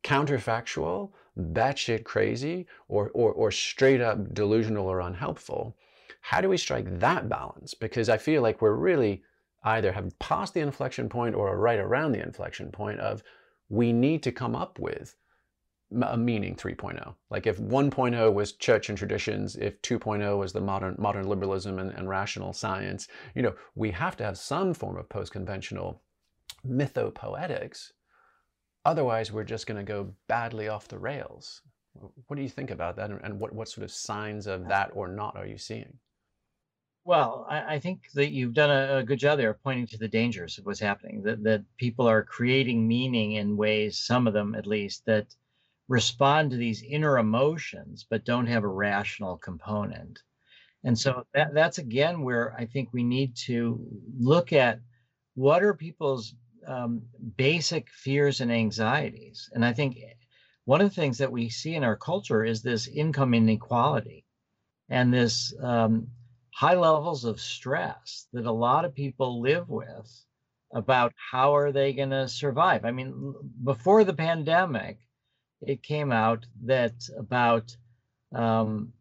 [0.04, 5.76] counterfactual, batshit crazy, or, or, or straight up delusional or unhelpful.
[6.20, 7.74] How do we strike that balance?
[7.74, 9.22] Because I feel like we're really
[9.64, 13.22] either have passed the inflection point or are right around the inflection point of
[13.68, 15.16] we need to come up with
[16.02, 17.14] a meaning 3.0.
[17.30, 21.90] Like if 1.0 was church and traditions, if 2.0 was the modern modern liberalism and,
[21.92, 26.00] and rational science, you know, we have to have some form of post-conventional
[26.66, 27.92] mythopoetics.
[28.84, 31.62] Otherwise, we're just going to go badly off the rails.
[32.26, 35.08] What do you think about that, and, what, what sort of signs of that or
[35.08, 35.98] not are you seeing?
[37.04, 40.06] Well, I, I, think that you've done a, a, good job there pointing to the
[40.06, 41.22] dangers of what's happening.
[41.22, 45.26] That that people are creating meaning in ways, some of them at least, that
[45.90, 50.20] respond to these inner emotions but don't have a rational component.
[50.84, 53.78] And so that, that's again where i think we need to
[54.16, 54.78] look at
[55.34, 56.34] what are people's
[56.66, 57.02] um,
[57.36, 59.50] basic fears and anxieties.
[59.52, 59.98] And i think
[60.64, 64.24] one of the things that we see in our culture is this income inequality
[64.88, 66.06] and this um,
[66.54, 70.24] high levels of stress that a lot of people live with
[70.72, 72.84] about how are they going to survive?
[72.84, 75.00] I mean before the pandemic
[75.62, 77.76] it came out that about
[78.34, 78.92] um,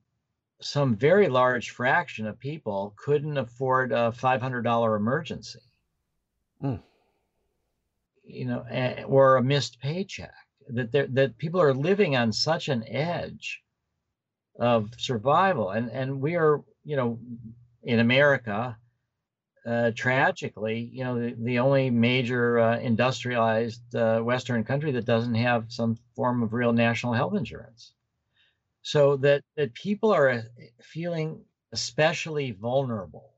[0.62, 5.60] some very large fraction of people couldn't afford a $500 emergency.
[6.64, 6.82] Mm.
[8.26, 10.34] You know, or a missed paycheck.
[10.72, 13.64] That that people are living on such an edge
[14.60, 17.18] of survival, and and we are, you know,
[17.82, 18.78] in America,
[19.66, 25.36] uh, tragically, you know, the, the only major uh, industrialized uh, Western country that doesn't
[25.36, 27.94] have some form of real national health insurance.
[28.82, 30.42] So that, that people are uh,
[30.82, 33.30] feeling especially vulnerable,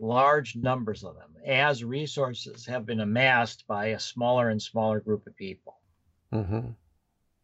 [0.00, 5.26] large numbers of them, as resources have been amassed by a smaller and smaller group
[5.28, 5.76] of people.
[6.32, 6.70] Mm-hmm.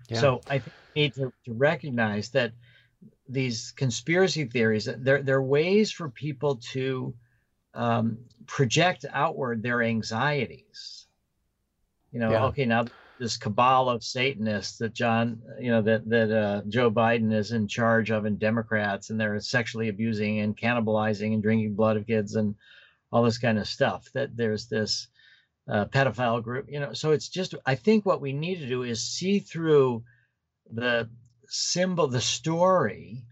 [0.09, 0.21] Yeah.
[0.21, 2.53] So I think need to, to recognize that
[3.29, 7.15] these conspiracy theories, they're, they're ways for people to
[7.75, 11.07] um, project outward their anxieties
[12.13, 12.47] You know, Yeah.
[12.47, 12.85] okay, now
[13.19, 17.69] this cabal of Satanists that John, you know, that that uh, Joe Biden is in
[17.69, 22.35] charge of, and Democrats, and they're sexually abusing and cannibalizing and drinking blood of kids
[22.35, 22.55] and
[23.11, 24.09] all this kind of stuff.
[24.15, 25.09] That there's this
[25.71, 26.93] uh, pedophile group, you know.
[26.93, 30.05] So it's just, I think what we need to do is see through
[30.71, 31.09] the
[31.49, 33.25] symbol, the story,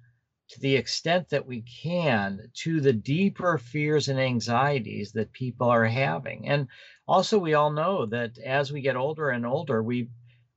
[0.55, 5.85] to the extent that we can to the deeper fears and anxieties that people are
[5.85, 6.49] having.
[6.49, 6.69] And
[7.09, 10.11] also we all know that as we get older and older we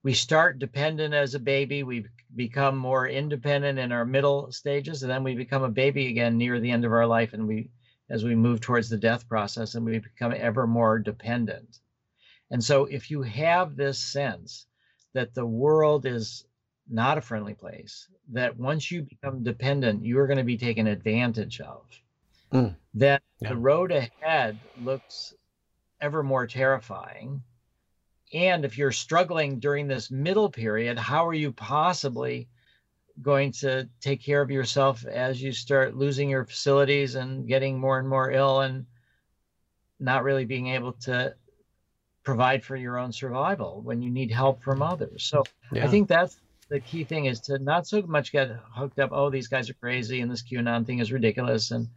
[0.03, 2.05] we start dependent as a baby we
[2.35, 6.59] become more independent in our middle stages and then we become a baby again near
[6.59, 7.71] the end of our life and we
[8.11, 11.79] as we move towards the death process and we become ever more dependent.
[12.51, 14.67] And so if you have this sense
[15.15, 16.45] that the world is
[16.89, 20.87] not a friendly place, that once you become dependent, you are going to be taken
[20.87, 21.85] advantage of,
[22.51, 22.75] Mm.
[22.93, 23.49] that Yeah.
[23.49, 25.33] the road ahead looks
[26.01, 27.43] ever more terrifying.
[28.33, 32.49] And if you're struggling during this middle period, how are you possibly
[33.21, 37.99] going to take care of yourself as you start losing your facilities and getting more
[37.99, 38.85] and more ill and
[39.99, 41.35] not really being able to
[42.23, 45.23] provide for your own survival when you need help from others?
[45.23, 45.85] So Yeah.
[45.85, 46.37] I think that's
[46.69, 49.11] the key thing is to not so much get hooked up.
[49.13, 51.87] Oh, these guys are crazy, and this QAnon thing is ridiculous, and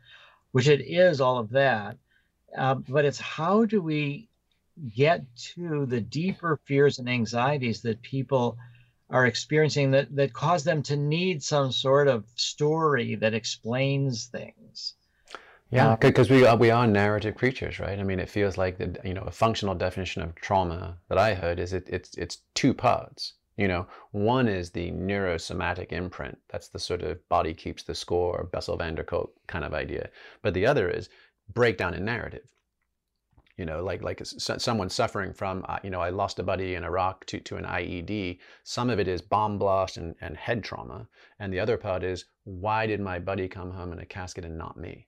[0.52, 1.96] which it is all of that.
[2.56, 4.28] Uh, but it's how do we
[4.94, 8.56] get to the deeper fears and anxieties that people
[9.11, 14.94] are experiencing that that cause them to need some sort of story that explains things.
[15.70, 17.98] Yeah, because we are we are narrative creatures, right?
[17.98, 21.35] I mean, it feels like the you know a functional definition of trauma that I
[21.35, 23.35] heard is it it's it's two parts.
[23.61, 26.38] You know, one is the neurosomatic imprint.
[26.49, 30.09] That's the sort of body keeps the score, Bessel van der Kolk kind of idea.
[30.40, 31.11] But the other is
[31.53, 32.55] breakdown in narrative.
[33.59, 36.85] You know, like like someone suffering from, uh, you know, I lost a buddy in
[36.85, 38.38] Iraq to, to an IED.
[38.64, 41.07] Some of it is bomb blast and, and head trauma.
[41.38, 44.57] And the other part is, why did my buddy come home in a casket and
[44.57, 45.07] not me?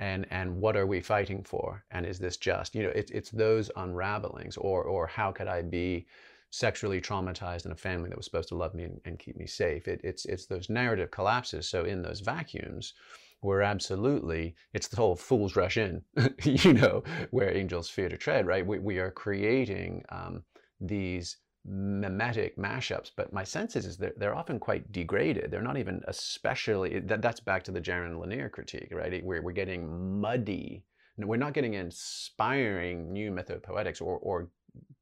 [0.00, 3.30] and and what are we fighting for and is this just you know it's it's
[3.30, 6.06] those unravelings or or how could i be
[6.50, 9.46] sexually traumatized in a family that was supposed to love me and, and keep me
[9.46, 9.86] safe.
[9.86, 11.68] It, it's it's those narrative collapses.
[11.68, 12.94] So in those vacuums
[13.42, 16.02] we're absolutely it's the whole fools rush in
[16.42, 18.66] you know where angels fear to tread right?
[18.66, 20.42] We, we are creating um,
[20.80, 25.50] these mimetic mashups but my sense is, is they're, they're often quite degraded.
[25.50, 29.24] They're not even especially that, that's back to the jaron lanier critique right?
[29.24, 30.84] We're, we're getting muddy.
[31.16, 34.48] We're not getting inspiring new mythopoetics or, or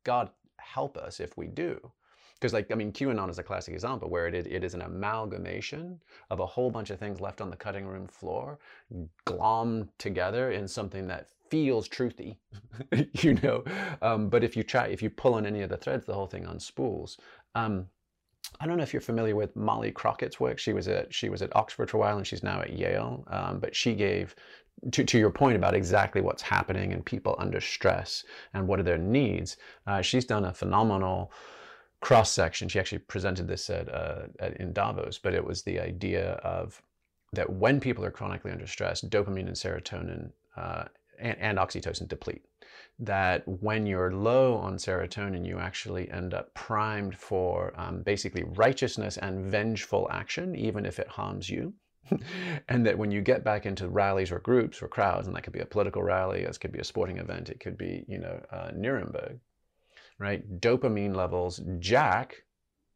[0.04, 0.30] god
[0.72, 1.80] help us if we do.
[2.34, 4.82] Because like i mean qanon is a classic example where it is, it is an
[4.82, 5.98] amalgamation
[6.28, 8.58] of a whole bunch of things left on the cutting room floor
[9.26, 12.36] glommed together in something that feels truthy
[13.22, 13.64] you know?
[14.02, 16.26] Um, but if you try if you pull on any of the threads the whole
[16.26, 17.16] thing unspools
[17.54, 17.86] um,
[18.60, 20.58] I don't know if you're familiar with Molly Crockett's work.
[20.58, 23.24] She was at she was at Oxford for a while, and she's now at Yale.
[23.28, 24.34] Um, but she gave,
[24.92, 28.84] to to your point about exactly what's happening and people under stress and what are
[28.84, 29.56] their needs.
[29.86, 31.32] Uh, she's done a phenomenal
[32.00, 32.68] cross section.
[32.68, 36.80] She actually presented this at, uh, at in Davos, but it was the idea of
[37.32, 40.84] that when people are chronically under stress, dopamine and serotonin uh,
[41.18, 42.44] and, and oxytocin deplete
[42.98, 49.18] that when you're low on serotonin, you actually end up primed for um, basically righteousness
[49.18, 51.74] and vengeful action, even if it harms you.
[52.68, 55.52] and that when you get back into rallies or groups or crowds, and that could
[55.52, 58.40] be a political rally, it could be a sporting event, it could be, you know,
[58.50, 59.38] uh, Nuremberg,
[60.18, 60.60] right?
[60.60, 62.44] Dopamine levels jack,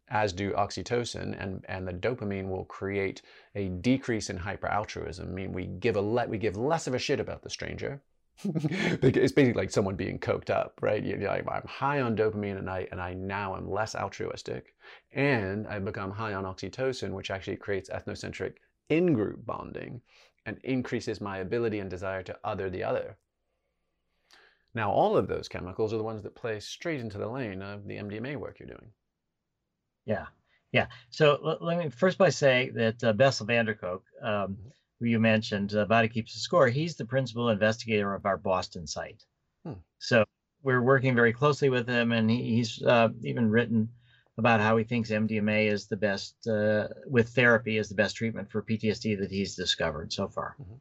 [0.08, 3.22] as do oxytocin, and, and the dopamine will create
[3.54, 5.28] a decrease in hyperaltruism.
[5.28, 8.02] I mean, we give a let we give less of a shit about the stranger,
[9.02, 11.02] it's basically like someone being coked up, right?
[11.02, 14.74] You know, I'm high on dopamine and I and I now am less altruistic,
[15.12, 18.54] and I become high on oxytocin, which actually creates ethnocentric
[18.88, 20.00] in-group bonding
[20.46, 23.16] and increases my ability and desire to other the other.
[24.74, 27.86] Now, all of those chemicals are the ones that play straight into the lane of
[27.86, 28.92] the MDMA work you're doing.
[30.06, 30.26] Yeah,
[30.72, 30.86] yeah.
[31.10, 34.56] So let me first by say that uh, Bessel van der Kolk, um,
[35.00, 38.86] who you mentioned, uh, Body Keeps the Score, he's the principal investigator of our Boston
[38.86, 39.24] site.
[39.64, 39.80] Hmm.
[39.98, 40.24] So
[40.62, 43.88] we're working very closely with him, and he, he's uh, even written
[44.36, 48.50] about how he thinks MDMA is the best, uh, with therapy, is the best treatment
[48.50, 50.56] for PTSD that he's discovered so far.
[50.60, 50.78] Mhm.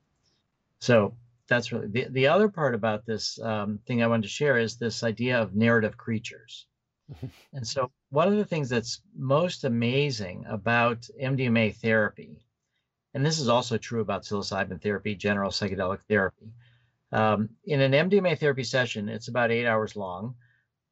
[0.80, 4.58] So that's really the, the other part about this um, thing I wanted to share
[4.58, 6.68] is this idea of narrative creatures.
[7.54, 12.40] and so one of the things that's most amazing about MDMA therapy,
[13.14, 16.52] and this is also true about psilocybin therapy, general psychedelic therapy.
[17.12, 20.36] Um, in an MDMA therapy session, it's about eight hours long.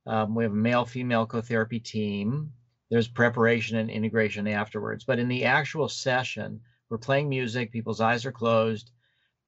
[0.07, 2.51] Um, we have a male female co-therapy team.
[2.89, 5.03] There's preparation and integration afterwards.
[5.03, 8.91] But in the actual session, we're playing music, people's eyes are closed,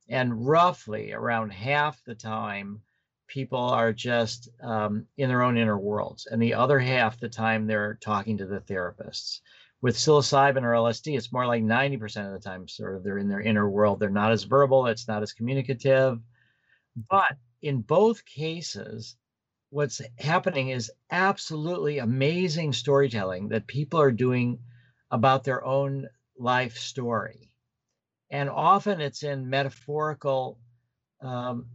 [0.09, 2.81] and roughly around half the time,
[3.27, 6.25] people are just um, in their own inner worlds.
[6.25, 9.39] And the other half the time, they're talking to the therapists.
[9.81, 13.29] With psilocybin or LSD, it's more like 90% of the time, sort of, they're in
[13.29, 13.99] their inner world.
[13.99, 16.19] They're not as verbal, it's not as communicative.
[17.09, 19.15] But in both cases,
[19.69, 24.59] what's happening is absolutely amazing storytelling that people are doing
[25.11, 27.51] about their own life story.
[28.29, 30.59] And often it's in metaphorical
[31.21, 31.67] um,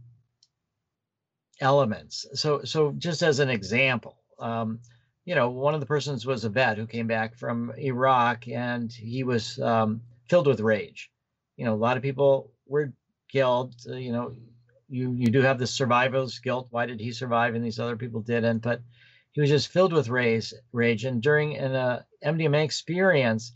[1.59, 2.25] elements.
[2.33, 4.79] So, so just as an example, um,
[5.25, 8.91] you know, one of the persons was a vet who came back from Iraq, and
[8.91, 11.11] he was um, filled with rage.
[11.57, 12.93] You know, a lot of people were
[13.31, 13.75] killed.
[13.89, 14.33] Uh, you know,
[14.87, 16.67] you you do have the survivor's guilt.
[16.69, 18.59] Why did he survive and these other people didn't?
[18.59, 18.81] But
[19.31, 20.53] he was just filled with rage.
[20.71, 23.51] Rage, and during an uh, MDMA experience,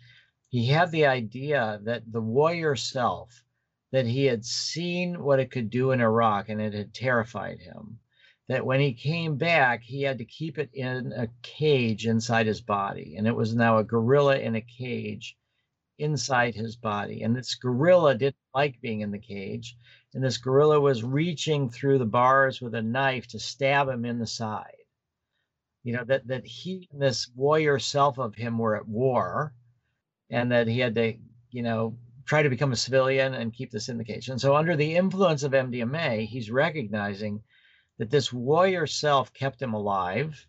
[0.50, 3.44] he had the idea that the warrior self
[3.92, 8.00] that he had seen what it could do in Iraq and it had terrified him.
[8.50, 12.62] That when he came back, he had to keep it in a cage inside his
[12.62, 13.16] body.
[13.16, 15.38] And it was now a gorilla in a cage
[16.00, 17.22] inside his body.
[17.22, 19.78] And this gorilla didn't like being in the cage.
[20.14, 24.18] And this gorilla was reaching through the bars with a knife to stab him in
[24.18, 24.74] the side.
[25.84, 29.54] You know, that, that he and this warrior self of him were at war
[30.30, 31.14] and that he had to,
[31.52, 34.30] you know, try to become a civilian and keep this in the cage.
[34.30, 37.44] And so, under the influence of MDMA, he's recognizing
[38.00, 40.48] that this warrior self kept him alive,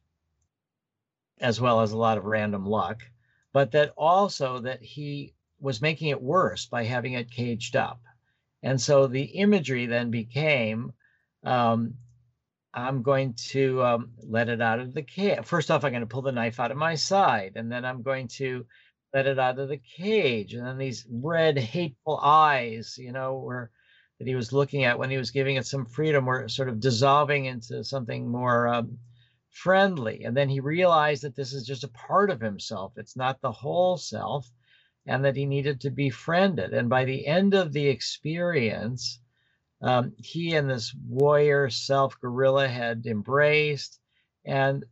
[1.41, 3.03] as well as a lot of random luck,
[3.53, 8.01] but that also that he was making it worse by having it caged up.
[8.63, 10.93] And so the imagery then became
[11.45, 11.95] um,
[12.73, 15.45] I'm going to um, let it out of the cage.
[15.45, 18.03] First off, I'm going to pull the knife out of my side, and then I'm
[18.03, 18.65] going to
[19.13, 20.55] let it out of the cage.
[20.55, 23.71] And then these red, hateful eyes, you know, were
[24.21, 26.79] that he was looking at when he was giving it some freedom were sort of
[26.79, 28.99] dissolving into something more um,
[29.49, 30.25] friendly.
[30.25, 33.51] And then he realized that this is just a part of himself, it's not the
[33.51, 34.47] whole self,
[35.07, 36.75] and that he needed to be friended.
[36.75, 39.19] And by the end of the experience,
[39.81, 43.99] um, he and this warrior self gorilla had embraced
[44.45, 44.85] and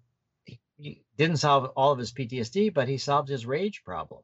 [0.78, 4.22] he didn't solve all of his PTSD, but he solved his rage problem.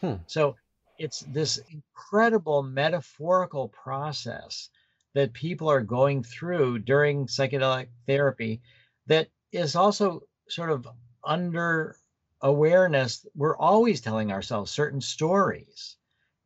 [0.00, 0.14] Hmm.
[0.28, 0.54] So
[0.98, 4.68] it's this incredible metaphorical process
[5.14, 8.60] that people are going through during psychedelic therapy
[9.06, 10.86] that is also sort of
[11.24, 11.96] under
[12.40, 13.26] awareness.
[13.34, 15.96] We're always telling ourselves certain stories.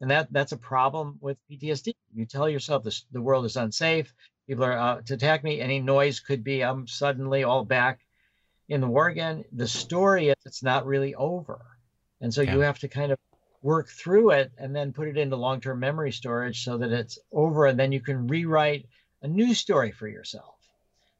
[0.01, 1.93] And that that's a problem with PTSD.
[2.15, 4.13] You tell yourself this, the world is unsafe.
[4.47, 5.61] People are out to attack me.
[5.61, 8.01] Any noise could be I'm suddenly all back
[8.69, 11.65] in the war again, the story is it's not really over.
[12.21, 12.55] And so yeah.
[12.55, 13.19] you have to kind of
[13.63, 17.67] work through it and then put it into long-term memory storage so that it's over
[17.67, 18.87] and then you can rewrite
[19.23, 20.57] a new story for yourself.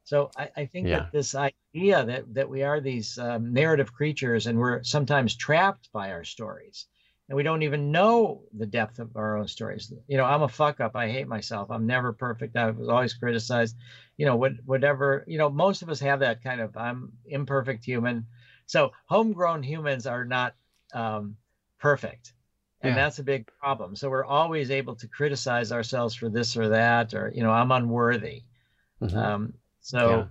[0.03, 0.99] So I, I think yeah.
[0.99, 5.91] that this idea that that we are these um, narrative creatures and we're sometimes trapped
[5.91, 6.87] by our stories
[7.29, 9.93] and we don't even know the depth of our own stories.
[10.07, 10.95] You know, I'm a fuck up.
[10.95, 11.69] I hate myself.
[11.69, 12.57] I'm never perfect.
[12.57, 13.77] I was always criticized.
[14.17, 15.23] You know, what, whatever.
[15.27, 18.25] You know, most of us have that kind of I'm imperfect human.
[18.65, 20.55] So homegrown humans are not
[20.91, 21.37] um,
[21.79, 22.33] perfect,
[22.81, 22.95] and yeah.
[22.95, 23.95] that's a big problem.
[23.95, 27.71] So we're always able to criticize ourselves for this or that, or you know, I'm
[27.71, 28.43] unworthy.
[29.01, 29.17] Mm-hmm.
[29.17, 30.09] Um, so.
[30.09, 30.25] Yeah.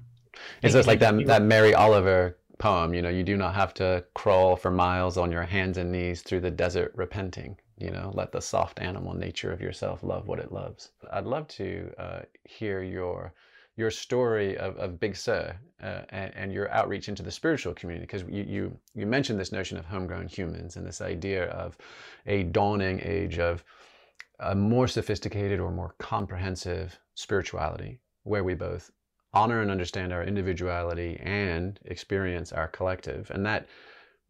[0.62, 4.04] It's just like that that Mary Oliver poem, you know, you do not have to
[4.14, 7.56] crawl for miles on your hands and knees through the desert repenting.
[7.78, 10.90] You know, let the soft animal nature of yourself love what it loves.
[11.12, 13.32] I'd love to uh, hear your
[13.78, 18.04] your story of, of Big Sur uh, and, and, your outreach into the spiritual community,
[18.04, 21.78] because you, you you mentioned this notion of homegrown humans and this idea of
[22.26, 23.62] a dawning age of
[24.40, 28.90] a more sophisticated or more comprehensive spirituality, where we both
[29.32, 33.30] honor and understand our individuality and experience our collective.
[33.30, 33.68] And that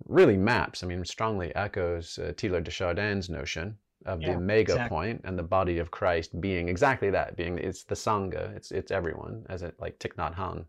[0.05, 4.73] really maps, I mean, strongly echoes uh, Teilhard de Chardin's notion of yeah, the omega
[4.73, 4.97] exactly.
[4.97, 8.91] point and the body of Christ being exactly that, being it's the Sangha, it's it's
[8.91, 10.67] everyone, as it like Thich Nhat Hanh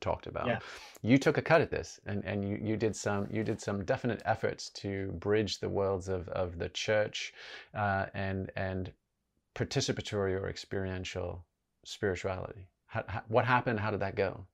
[0.00, 0.46] talked about.
[0.46, 0.58] Yeah.
[1.02, 3.84] You took a cut at this and, and you, you did some you did some
[3.84, 7.32] definite efforts to bridge the worlds of, of the church
[7.74, 8.92] uh, and and
[9.54, 11.44] participatory or experiential
[11.84, 12.66] spirituality.
[12.86, 13.80] How, how, what happened?
[13.80, 14.46] How did that go?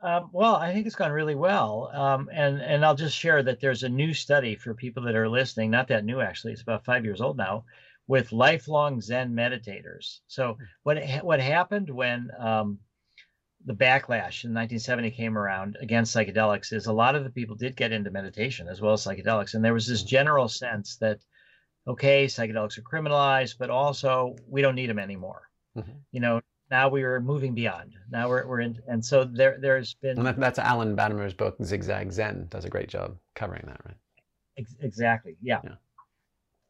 [0.00, 1.90] Um, well, I think it's gone really well.
[1.92, 5.28] Um, and and I'll just share that there's a new study for people that are
[5.28, 5.70] listening.
[5.70, 7.64] Not that new actually; it's about five years old now,
[8.06, 10.20] with lifelong Zen meditators.
[10.28, 10.64] So hmm.
[10.84, 12.78] what what happened when um,
[13.64, 17.74] the backlash in 1970 came around against psychedelics is a lot of the people did
[17.74, 21.18] get into meditation as well as psychedelics, and there was this general sense that
[21.88, 25.48] okay, psychedelics are criminalized, but also we don't need them anymore.
[25.76, 25.92] Mm-hmm.
[26.12, 26.40] You know,
[26.70, 27.94] now we are moving beyond.
[28.10, 30.22] Now we're, we're in, and so there there's been.
[30.22, 33.96] That, that's Alan Badiner's book, Zigzag Zen, does a great job covering that, right?
[34.58, 35.36] Ex- exactly.
[35.40, 35.60] Yeah.
[35.64, 35.74] yeah.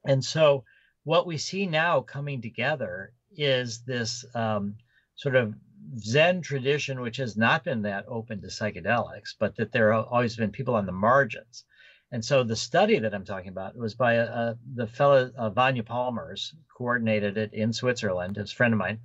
[0.04, 0.64] And so
[1.04, 4.76] what we see now coming together is this um,
[5.16, 5.54] sort of
[5.96, 10.36] Zen tradition, which has not been that open to psychedelics, but that there have always
[10.36, 11.64] been people on the margins.
[12.10, 15.50] And so the study that I'm talking about was by a, a, the fellow uh,
[15.50, 18.38] Vanja Palmers, coordinated it in Switzerland.
[18.38, 19.00] It's a friend of mine,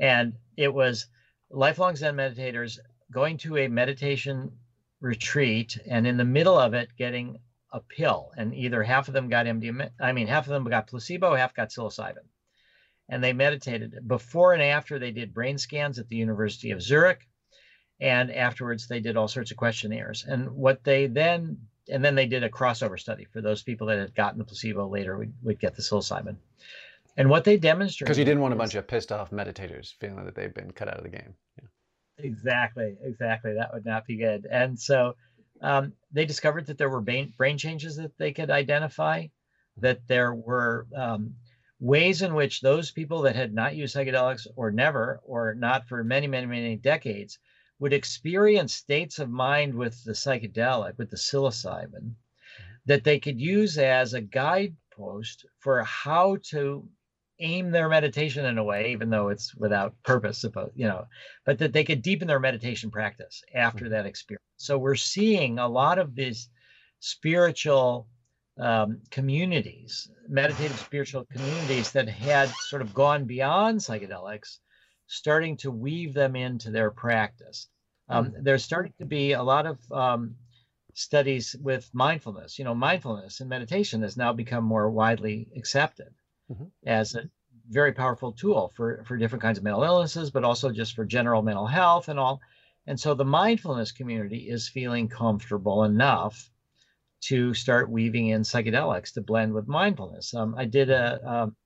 [0.00, 1.06] and it was
[1.50, 2.78] lifelong Zen meditators
[3.10, 4.50] going to a meditation
[5.00, 7.38] retreat, and in the middle of it, getting
[7.72, 10.86] a pill, and either half of them got MDMA, I mean, half of them got
[10.86, 12.26] placebo, half got psilocybin,
[13.08, 13.98] and they meditated.
[14.06, 17.26] Before and after, they did brain scans at the University of Zurich,
[18.00, 20.24] and afterwards they did all sorts of questionnaires.
[20.26, 21.58] And what they then
[21.90, 24.88] and then they did a crossover study for those people that had gotten the placebo
[24.88, 26.36] later would, would get the psilocybin.
[27.16, 30.24] And what they demonstrated because you didn't want a bunch of pissed off meditators feeling
[30.24, 31.34] that they've been cut out of the game.
[31.60, 31.68] Yeah.
[32.18, 33.54] Exactly, exactly.
[33.54, 34.46] That would not be good.
[34.50, 35.14] And so
[35.60, 39.26] um, they discovered that there were brain, brain changes that they could identify,
[39.78, 41.34] that there were um,
[41.80, 46.02] ways in which those people that had not used psychedelics or never, or not for
[46.02, 47.38] many, many, many decades,
[47.78, 52.12] would experience states of mind with the psychedelic, with the psilocybin,
[52.86, 56.88] that they could use as a guidepost for how to
[57.44, 61.06] aim their meditation in a way, even though it's without purpose, suppose you know,
[61.44, 63.92] but that they could deepen their meditation practice after mm-hmm.
[63.92, 64.42] that experience.
[64.56, 66.48] So we're seeing a lot of these
[67.00, 68.08] spiritual
[68.58, 74.58] um, communities, meditative spiritual communities that had sort of gone beyond psychedelics
[75.06, 77.68] starting to weave them into their practice.
[78.08, 78.42] Um, mm-hmm.
[78.42, 80.36] There's starting to be a lot of um,
[80.94, 82.58] studies with mindfulness.
[82.58, 86.08] You know, mindfulness and meditation has now become more widely accepted
[86.50, 86.64] mm-hmm.
[86.86, 87.28] as a
[87.70, 91.42] very powerful tool for, for different kinds of mental illnesses, but also just for general
[91.42, 92.40] mental health and all.
[92.86, 96.50] And so the mindfulness community is feeling comfortable enough
[97.22, 100.34] to start weaving in psychedelics to blend with mindfulness.
[100.34, 101.56] Um, I did a, a um,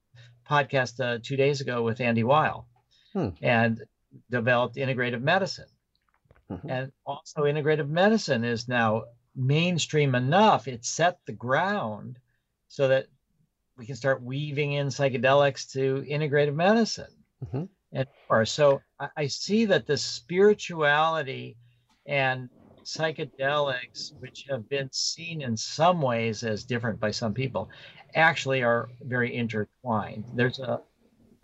[0.48, 2.66] podcast uh, two days ago with Andy Weil,
[3.12, 3.30] hmm.
[3.42, 3.82] and
[4.30, 5.66] developed integrative medicine.
[6.50, 6.70] Mm-hmm.
[6.70, 9.04] And also, integrative medicine is now
[9.36, 10.66] mainstream enough.
[10.66, 12.18] It set the ground
[12.68, 13.06] so that
[13.78, 17.12] we can start weaving in psychedelics to integrative medicine.
[17.44, 17.64] Mm-hmm.
[17.92, 18.44] And more.
[18.44, 21.56] So I, I see that the spirituality
[22.06, 22.50] and
[22.84, 27.70] psychedelics, which have been seen in some ways as different by some people,
[28.14, 30.24] actually are very intertwined.
[30.34, 30.80] There's a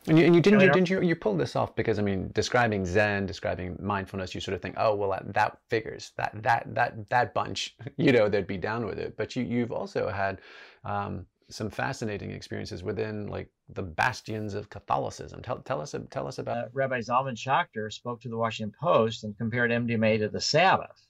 [0.07, 2.31] and you, and you didn't you, didn't you you pulled this off because I mean
[2.35, 6.67] describing Zen, describing mindfulness, you sort of think, oh well, that, that figures that that
[6.75, 9.17] that that bunch, you know, they'd be down with it.
[9.17, 10.41] But you you've also had
[10.85, 11.25] um,
[11.55, 15.41] some fascinating experiences within like the bastions of Catholicism.
[15.41, 16.57] Tell tell us tell us about.
[16.57, 21.07] Uh, Rabbi Zalman Schachter spoke to the Washington Post and compared MDMA to the Sabbath.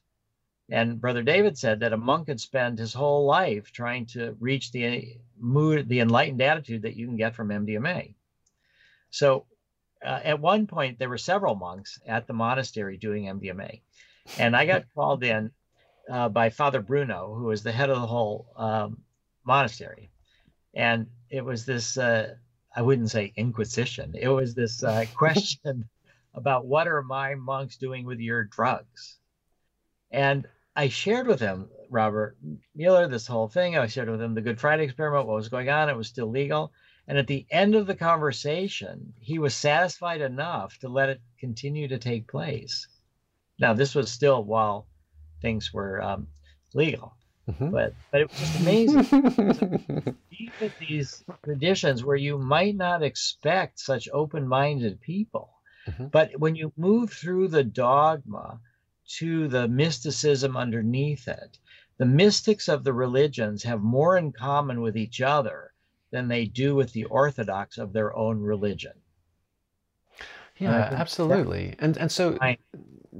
[0.70, 4.70] And Brother David said that a monk could spend his whole life trying to reach
[4.70, 8.14] the mood, the enlightened attitude that you can get from MDMA.
[9.10, 9.46] So
[10.04, 13.80] uh, at one point, there were several monks at the monastery doing MDMA.
[14.38, 15.50] And I got called in
[16.10, 18.98] uh, by Father Bruno, who was the head of the whole um,
[19.44, 20.10] monastery.
[20.74, 22.34] And it was this, uh,
[22.74, 25.88] I wouldn't say inquisition, it was this uh, question
[26.34, 29.18] about what are my monks doing with your drugs?
[30.10, 30.46] And
[30.76, 32.36] I shared with him, Robert
[32.74, 33.76] Mueller, this whole thing.
[33.76, 35.88] I shared with him the Good Friday experiment, what was going on.
[35.88, 36.72] It was still legal.
[37.06, 41.86] And at the end of the conversation, he was satisfied enough to let it continue
[41.88, 42.88] to take place.
[43.58, 44.88] Now, this was still while
[45.40, 46.26] things were um,
[46.72, 47.14] legal,
[47.50, 47.70] mm-hmm.
[47.70, 50.16] but but it was just amazing.
[50.30, 55.50] Even these traditions where you might not expect such open-minded people,
[55.86, 56.06] mm-hmm.
[56.06, 58.60] but when you move through the dogma
[59.18, 61.58] to the mysticism underneath it,
[61.98, 65.72] the mystics of the religions have more in common with each other
[66.10, 68.92] than they do with the orthodox of their own religion.
[70.58, 71.74] Yeah, absolutely.
[71.78, 72.38] And and so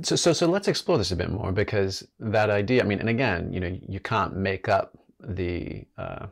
[0.02, 2.82] so so so let's explore this a bit more because that idea.
[2.82, 6.26] I mean, and again, you know, you can't make up the uh,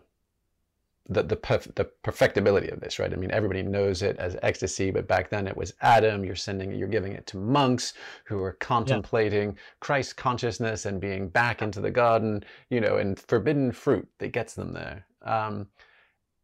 [1.08, 3.12] the the, perf- the perfectibility of this, right?
[3.12, 6.24] I mean, everybody knows it as ecstasy, but back then it was Adam.
[6.24, 7.94] You're sending, it, you're giving it to monks
[8.24, 9.56] who are contemplating yeah.
[9.80, 14.54] Christ consciousness and being back into the garden, you know, and forbidden fruit that gets
[14.54, 15.06] them there.
[15.22, 15.68] Um,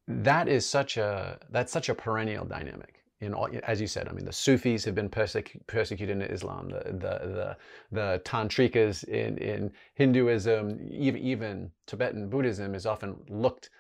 [0.07, 4.13] that is such a that's such a perennial dynamic in all, as you said, I
[4.13, 6.97] mean, the Sufis have been persec- persecuted in Islam, the, the,
[7.29, 7.57] the,
[7.91, 13.71] the Tantrikas in, in Hinduism, even, even Tibetan Buddhism is often looked,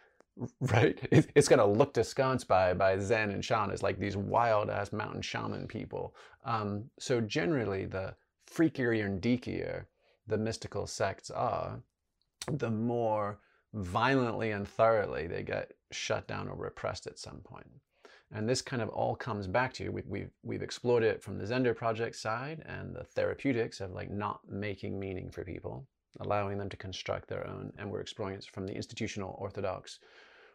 [0.60, 0.98] right?
[1.34, 4.92] It's going to look askance by, by Zen and Chan as like these wild ass
[4.92, 6.14] mountain shaman people.
[6.44, 8.14] Um, so generally, the
[8.50, 9.84] freakier and deakier
[10.28, 11.80] the mystical sects are,
[12.52, 13.38] the more
[13.74, 17.66] violently and thoroughly they get shut down or repressed at some point.
[18.32, 21.44] And this kind of all comes back to we, we've we've explored it from the
[21.44, 25.86] Zendo project side and the therapeutics of like not making meaning for people,
[26.20, 29.98] allowing them to construct their own, and we're exploring it from the institutional orthodox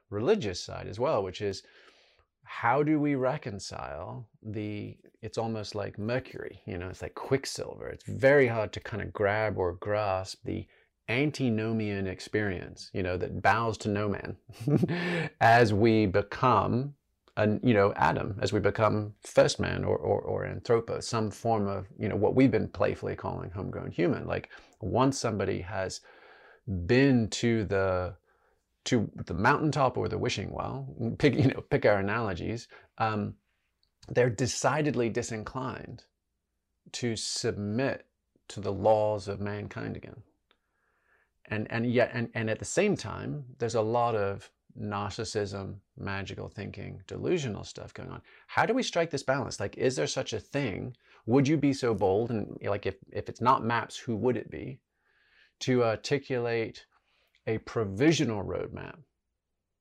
[0.10, 1.64] religious side as well, which is
[2.44, 7.88] how do we reconcile the it's almost like mercury you know it's like quicksilver.
[7.88, 10.68] It's very hard to kind of grab or grasp the
[11.10, 14.38] antinomian experience you know that bows to no man
[15.42, 16.94] as we become
[17.38, 21.68] an you know adam as we become first man or, or or anthropo some form
[21.68, 24.26] of you know what we've been playfully calling homegrown human.
[24.28, 24.50] Like
[24.82, 26.02] once somebody has
[26.86, 28.16] been to the
[28.86, 32.68] to the mountaintop or the wishing well pick you know pick our analogies
[32.98, 33.34] um,
[34.10, 36.04] they're decidedly disinclined
[36.92, 38.06] to submit
[38.50, 40.22] to the laws of mankind again.
[41.46, 46.48] And and yet and, and at the same time there's a lot of narcissism magical
[46.48, 48.22] thinking delusional stuff going on.
[48.48, 49.60] How do we strike this balance?
[49.60, 50.96] Like is there such a thing?
[51.26, 54.50] Would you be so bold and like if, if it's not MAPS who would it
[54.50, 54.80] be?
[55.62, 56.86] To articulate
[57.48, 58.98] a provisional roadmap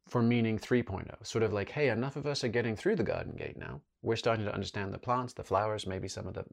[0.09, 3.35] for meaning 3.0 sort of like hey enough of us are getting through the garden
[3.35, 3.81] gate now.
[4.03, 6.45] We're starting to understand the plants the flowers maybe some of the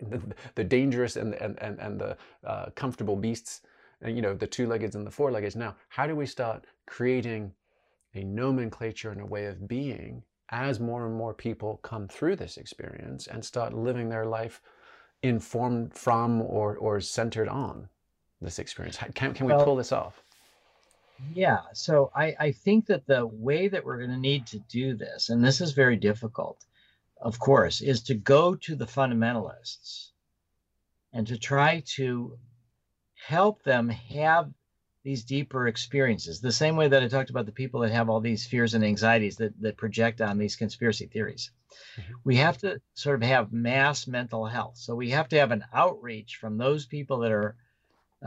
[0.00, 0.22] the,
[0.54, 3.62] the, dangerous and, and, and, and the uh, comfortable beasts
[4.06, 5.56] you know, the two-leggeds and the four-leggeds.
[5.56, 7.52] Now, how do we start creating
[8.14, 12.58] a nomenclature and a way of being as more and more people come through this
[12.58, 14.60] experience and start living their life
[15.22, 17.88] informed from or, or centered on
[18.40, 18.98] this experience?
[19.14, 20.22] Can, can we well, pull this off?
[21.34, 24.94] Yeah, so I, I think that the way that we're going to need to do
[24.94, 26.64] this, and this is very difficult,
[27.20, 30.10] of course, is to go to the fundamentalists
[31.12, 32.36] and to try to
[33.14, 34.50] help them have
[35.04, 38.20] these deeper experiences the same way that i talked about the people that have all
[38.20, 41.50] these fears and anxieties that, that project on these conspiracy theories
[41.98, 42.12] mm-hmm.
[42.24, 45.64] we have to sort of have mass mental health so we have to have an
[45.72, 47.56] outreach from those people that are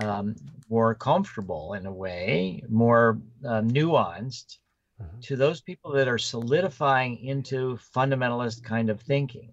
[0.02, 0.36] um,
[0.70, 4.58] more comfortable in a way more uh, nuanced
[5.02, 5.20] mm-hmm.
[5.22, 9.52] to those people that are solidifying into fundamentalist kind of thinking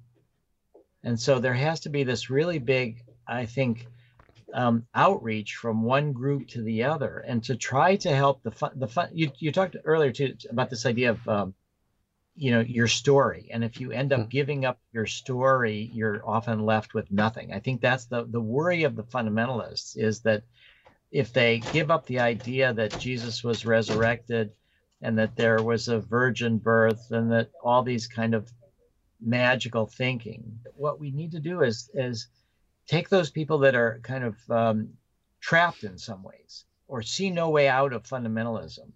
[1.05, 3.87] and so there has to be this really big i think
[4.55, 8.73] um, outreach from one group to the other and to try to help the fun
[8.77, 11.55] the fun you, you talked earlier too about this idea of um,
[12.37, 14.29] you know your story and if you end up hmm.
[14.29, 18.85] giving up your story you're often left with nothing i think that's the the worry
[18.85, 20.43] of the fundamentalists is that
[21.11, 24.51] if they give up the idea that jesus was resurrected
[25.03, 28.51] and that there was a virgin birth and that all these kind of
[29.21, 32.29] magical thinking what we need to do is is
[32.87, 34.89] take those people that are kind of um,
[35.41, 38.91] trapped in some ways or see no way out of fundamentalism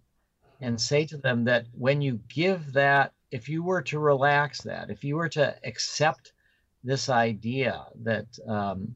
[0.61, 4.91] and say to them that when you give that, if you were to relax that,
[4.91, 6.33] if you were to accept
[6.85, 8.95] this idea that, um,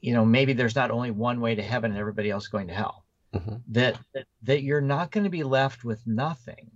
[0.00, 2.74] you know, maybe there's not only one way to heaven and everybody else going to
[2.74, 3.56] hell, mm-hmm.
[3.68, 6.70] that, that, that you're not going to be left with nothing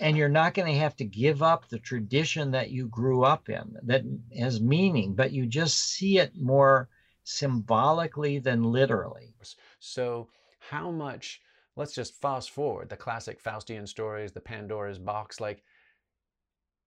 [0.00, 3.48] and you're not going to have to give up the tradition that you grew up
[3.48, 4.02] in that
[4.36, 6.88] has meaning, but you just see it more
[7.24, 9.34] symbolically than literally.
[9.80, 10.28] So,
[10.60, 11.40] how much,
[11.76, 15.62] let's just fast forward the classic Faustian stories, the Pandora's box, like,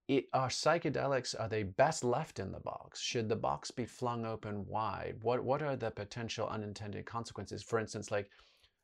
[0.08, 3.02] it, are psychedelics are they best left in the box?
[3.02, 5.18] Should the box be flung open wide?
[5.22, 7.62] What what are the potential unintended consequences?
[7.62, 8.30] For instance like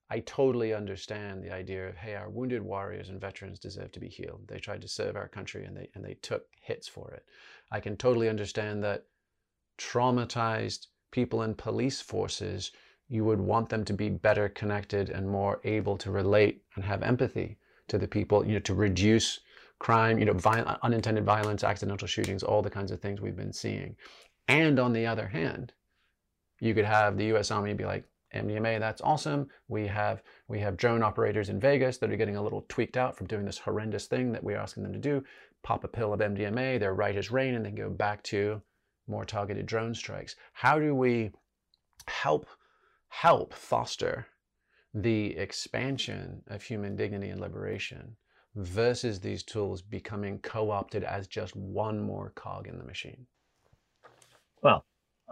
[0.09, 4.09] I totally understand the idea of, hey, our wounded warriors and veterans deserve to be
[4.09, 4.41] healed.
[4.47, 7.25] They tried to serve our country and they, and they took hits for it.
[7.71, 9.05] I can totally understand that
[9.77, 12.71] traumatized people in police forces,
[13.07, 17.03] you would want them to be better connected and more able to relate and have
[17.03, 19.39] empathy to the people, you know, to reduce
[19.79, 23.53] crime, you know, violent, unintended violence, accidental shootings, all the kinds of things we've been
[23.53, 23.95] seeing.
[24.47, 25.73] And on the other hand,
[26.59, 29.47] you could have the US Army be like, MDMA, that's awesome.
[29.67, 33.15] We have we have drone operators in Vegas that are getting a little tweaked out
[33.15, 35.23] from doing this horrendous thing that we're asking them to do.
[35.63, 38.61] Pop a pill of MDMA, they're right as rain, and then go back to
[39.07, 40.35] more targeted drone strikes.
[40.53, 41.31] How do we
[42.07, 42.47] help
[43.09, 44.27] help foster
[44.93, 48.15] the expansion of human dignity and liberation
[48.55, 53.25] versus these tools becoming co opted as just one more cog in the machine?
[54.61, 54.85] Well,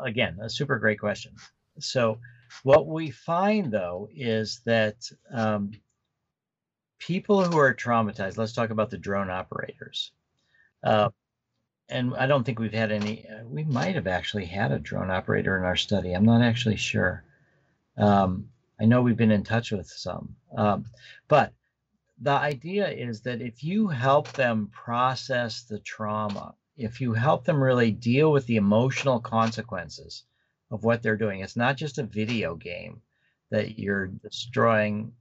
[0.03, 1.33] again, a super great question.
[1.79, 2.19] So,
[2.63, 5.71] what we find though is that um,
[6.99, 10.11] people who are traumatized, let's talk about the drone operators.
[10.83, 11.09] Uh,
[11.89, 15.11] and I don't think we've had any, uh, we might have actually had a drone
[15.11, 16.13] operator in our study.
[16.13, 17.23] I'm not actually sure.
[17.97, 18.49] Um,
[18.79, 20.35] I know we've been in touch with some.
[20.55, 20.85] Um,
[21.27, 21.53] but
[22.19, 27.61] the idea is that if you help them process the trauma, if you help them
[27.61, 30.23] really deal with the emotional consequences
[30.71, 33.01] of what they're doing, it's not just a video game
[33.49, 35.11] that you're destroying,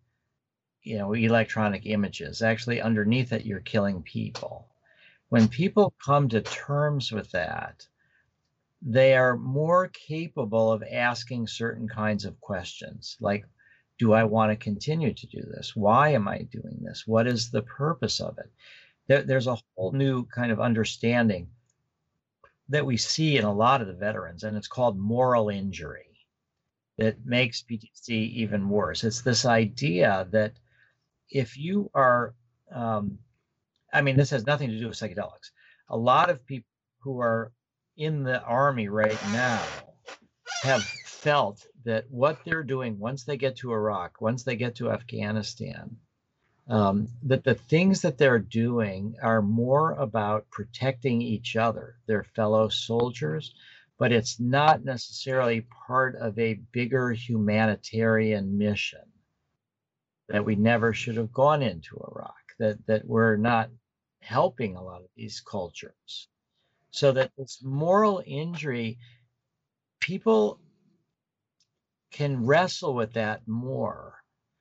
[0.83, 2.41] you know, electronic images.
[2.41, 4.69] Actually, underneath it, you're killing people.
[5.29, 7.87] When people come to terms with that,
[8.83, 13.45] they are more capable of asking certain kinds of questions like
[13.99, 15.77] do I want to continue to do this?
[15.77, 17.07] Why am I doing this?
[17.07, 18.51] What is the purpose of it?
[19.09, 21.49] There, there's a whole new kind of understanding
[22.71, 26.07] that we see in a lot of the veterans, and it's called moral injury
[26.99, 29.05] that makes PTSD even worse.
[29.05, 30.53] It's this idea that
[31.31, 32.35] if you are,
[32.73, 33.19] um,
[33.93, 35.51] I mean, this has nothing to do with psychedelics.
[35.89, 36.69] A lot of people
[37.01, 37.53] who are
[37.97, 39.63] in the army right now
[40.63, 44.91] have felt that what they're doing once they get to Iraq, once they get to
[44.91, 45.97] Afghanistan,
[46.71, 52.69] um, that the things that they're doing are more about protecting each other, their fellow
[52.69, 53.53] soldiers,
[53.99, 59.01] but it's not necessarily part of a bigger humanitarian mission.
[60.29, 63.69] That we never should have gone into Iraq, that, that we're not
[64.23, 66.29] helping a lot of these cultures.
[66.93, 68.99] So that this moral injury,
[69.99, 70.61] people
[72.13, 74.15] can wrestle with that more.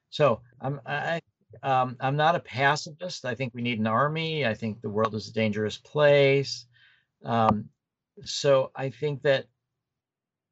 [0.09, 1.18] So I'm I
[1.63, 3.25] um, I'm not a pacifist.
[3.25, 4.45] I think we need an army.
[4.45, 6.65] I think the world is a dangerous place.
[7.23, 7.69] Um,
[8.23, 9.45] so I think that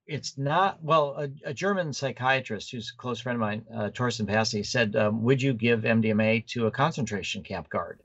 [0.05, 1.15] it's not well.
[1.17, 5.21] A, a, German psychiatrist who's a close friend of mine, uh, Torsten Passie, said, um,
[5.23, 7.99] "Would you give MDMA to a concentration camp guard?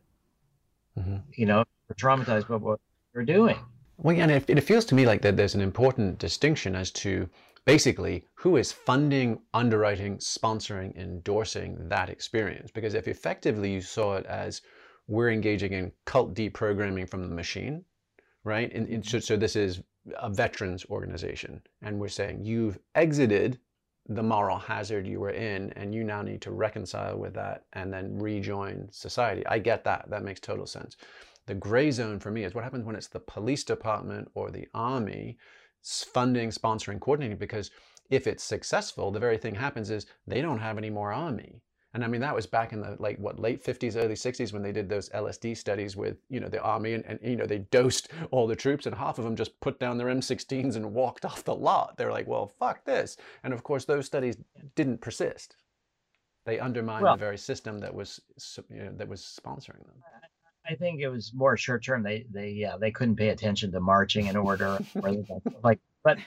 [0.99, 1.18] Mm-hmm.
[1.34, 1.64] You know,
[1.95, 2.80] traumatized by what
[3.14, 3.59] they're doing."
[3.99, 6.90] Well, yeah, and it, it feels to me like that there's an important distinction as
[6.90, 7.28] to
[7.65, 12.71] basically who is funding, underwriting, sponsoring, endorsing that experience.
[12.71, 14.63] Because if effectively you saw it as
[15.07, 17.85] we're engaging in cult deprogramming from the machine,
[18.45, 18.73] right?
[18.73, 19.25] And, and so, mm-hmm.
[19.25, 19.83] so this is
[20.17, 23.59] a veterans organization, and we're saying you've exited
[24.09, 27.93] the moral hazard you were in, and you now need to reconcile with that and
[27.93, 29.47] then rejoin society.
[29.47, 30.07] I get that.
[30.11, 30.97] That makes total sense.
[31.47, 34.67] The gray zone for me is what happens when it's the police department or the
[34.75, 35.39] army
[35.83, 37.70] funding, sponsoring, coordinating, because
[38.11, 41.61] if it's successful, the very thing happens is they don't have any more army.
[41.95, 44.62] And I mean, that was back in the like what late 50s, early 60s when
[44.62, 47.59] they did those LSD studies with, you know, the army and, and you know, they
[47.59, 51.24] dosed all the troops and half of them just put down their M16s and walked
[51.26, 51.97] off the lot.
[51.99, 53.18] They're like, well, fuck this.
[53.45, 54.37] And of course, those studies
[54.74, 55.57] didn't persist.
[56.45, 58.20] They undermined well, the very system that was,
[58.68, 60.03] you know, that was sponsoring them.
[60.69, 62.03] I think it was more short term.
[62.03, 64.79] They they yeah they couldn't pay attention to marching in order
[65.63, 66.19] like but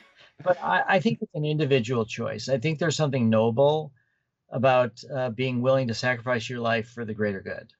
[0.43, 2.49] but I, I, think it's an individual choice.
[2.49, 3.93] I think there's something noble
[4.49, 7.71] about uh, being willing to sacrifice your life for the greater good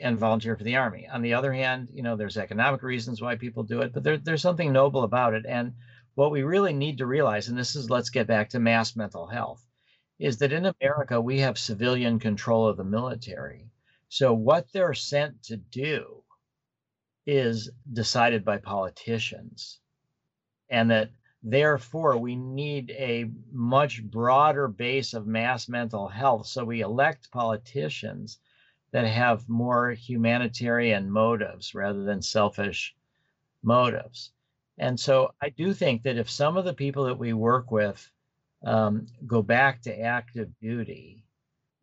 [0.00, 1.08] and volunteer for the army.
[1.08, 4.18] On the other hand, you know there's economic reasons why people do it, but there,
[4.18, 5.46] there's something noble about it.
[5.46, 5.74] And
[6.14, 9.26] what we really need to realize, and this is let's get back to mass mental
[9.26, 9.66] health,
[10.18, 13.71] is that in America we have civilian control of the military
[14.12, 16.22] so what they're sent to do
[17.26, 19.80] is decided by politicians.
[20.68, 26.46] And that therefore we need a much broader base of mass mental health.
[26.46, 28.38] So we elect politicians
[28.90, 32.94] that have more humanitarian motives rather than selfish
[33.62, 34.32] motives.
[34.76, 38.10] And so I do think that if some of the people that we work with
[38.62, 41.24] um, go back to active duty,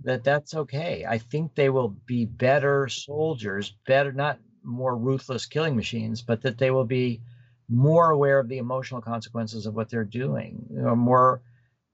[0.04, 1.06] that that's okay.
[1.08, 6.58] I think they will be better soldiers, better, not more ruthless killing machines, but that
[6.58, 7.22] they will be
[7.68, 11.42] more aware of the emotional consequences of what they're doing, you know, more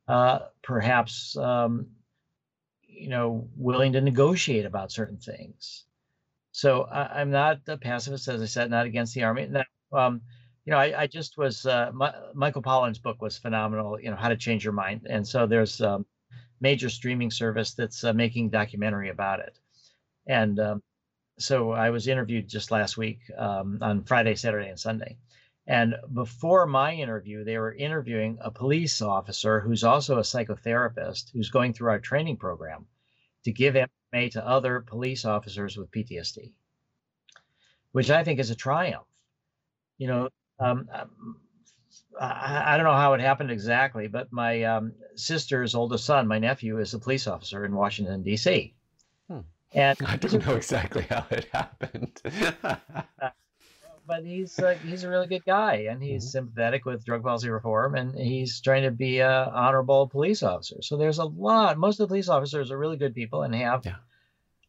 [0.07, 1.87] uh, perhaps, um,
[2.87, 5.85] you know, willing to negotiate about certain things.
[6.51, 9.47] So I, am not a pacifist, as I said, not against the army.
[9.47, 10.21] Now, um,
[10.63, 13.99] you know, I, I just was uh, my, Michael Pollan's book was phenomenal.
[13.99, 16.05] You know, How to Change Your Mind, and so there's um,
[16.65, 19.55] major streaming service that's uh, making documentary about it.
[20.25, 20.81] And um,
[21.37, 25.17] so I was interviewed just last week um, on Friday, Saturday, and Sunday.
[25.67, 31.51] And before my interview, they were interviewing a police officer who's also a psychotherapist who's
[31.51, 32.87] going through our training program
[33.43, 36.51] to give MDMA to other police officers with PTSD,
[37.91, 39.05] which I think is a triumph.
[39.99, 40.89] You know, um
[42.19, 46.39] I, I, don't know how it happened exactly, but my um, sister's oldest son, my
[46.39, 48.73] nephew, is a police officer in Washington D.C.
[49.29, 49.39] Hmm.
[49.73, 52.21] And I don't know exactly how it happened.
[54.07, 56.31] but he's uh, he's a really good guy, and he's mm-hmm.
[56.31, 60.81] sympathetic with drug policy reform, and he's trying to be a honorable police officer.
[60.81, 61.77] So there's a lot.
[61.77, 63.95] Most of the police officers are really good people and have yeah.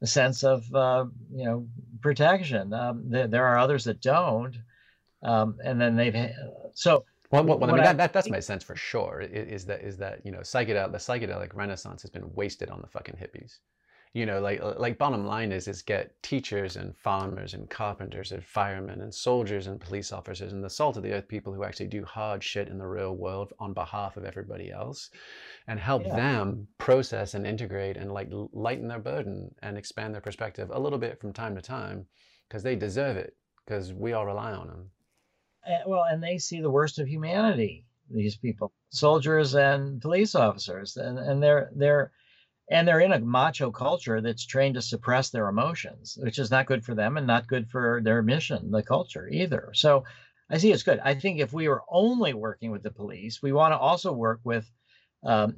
[0.00, 1.66] a sense of uh, you know
[2.00, 2.72] protection.
[2.72, 4.56] Um, there, there, are others that don't,
[5.22, 6.30] um, and then they've
[6.74, 9.20] so well, well, well I mean, that, that, that's my sense for sure.
[9.20, 12.88] Is that is that you know, psychedelic the psychedelic renaissance has been wasted on the
[12.88, 13.58] fucking hippies.
[14.12, 18.32] You know, like uh, like bottom line is is get teachers and farmers and carpenters
[18.32, 21.64] and firemen and soldiers and police officers and the salt of the earth people who
[21.64, 25.10] actually do hard shit in the real world on behalf of everybody else,
[25.66, 26.16] and help yeah.
[26.16, 30.98] them process and integrate and like lighten their burden and expand their perspective a little
[30.98, 32.06] bit from time to time,
[32.48, 34.90] because they deserve it because we all rely on them
[35.86, 37.84] well, and they see the worst of humanity.
[38.10, 42.12] These people, soldiers and police officers, and and they're they're
[42.70, 46.66] and they're in a macho culture that's trained to suppress their emotions, which is not
[46.66, 49.70] good for them and not good for their mission, the culture either.
[49.74, 50.04] So
[50.50, 51.00] I see it's good.
[51.00, 54.40] I think if we were only working with the police, we want to also work
[54.44, 54.70] with
[55.24, 55.56] um,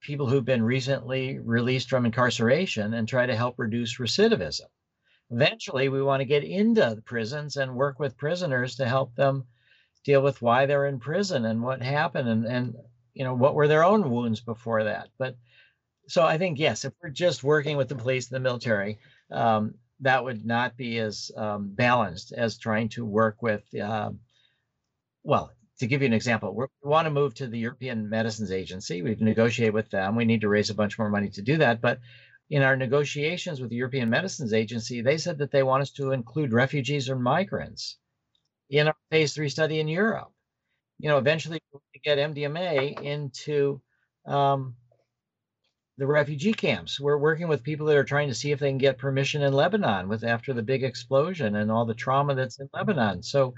[0.00, 4.66] people who've been recently released from incarceration and try to help reduce recidivism
[5.30, 9.44] eventually we want to get into the prisons and work with prisoners to help them
[10.04, 12.76] deal with why they're in prison and what happened and and
[13.14, 15.08] you know what were their own wounds before that.
[15.18, 15.36] But
[16.08, 18.98] so i think yes if we're just working with the police and the military
[19.30, 24.10] um, that would not be as um, balanced as trying to work with uh,
[25.22, 29.02] well to give you an example we want to move to the european medicines agency.
[29.02, 30.16] We've negotiated with them.
[30.16, 31.80] We need to raise a bunch more money to do that.
[31.80, 32.00] But
[32.50, 36.12] in our negotiations with the European Medicines Agency, they said that they want us to
[36.12, 37.98] include refugees or migrants
[38.70, 40.32] in our phase three study in Europe.
[40.98, 43.80] You know, eventually we get MDMA into
[44.26, 44.74] um,
[45.98, 46.98] the refugee camps.
[46.98, 49.52] We're working with people that are trying to see if they can get permission in
[49.52, 53.22] Lebanon with after the big explosion and all the trauma that's in Lebanon.
[53.22, 53.54] So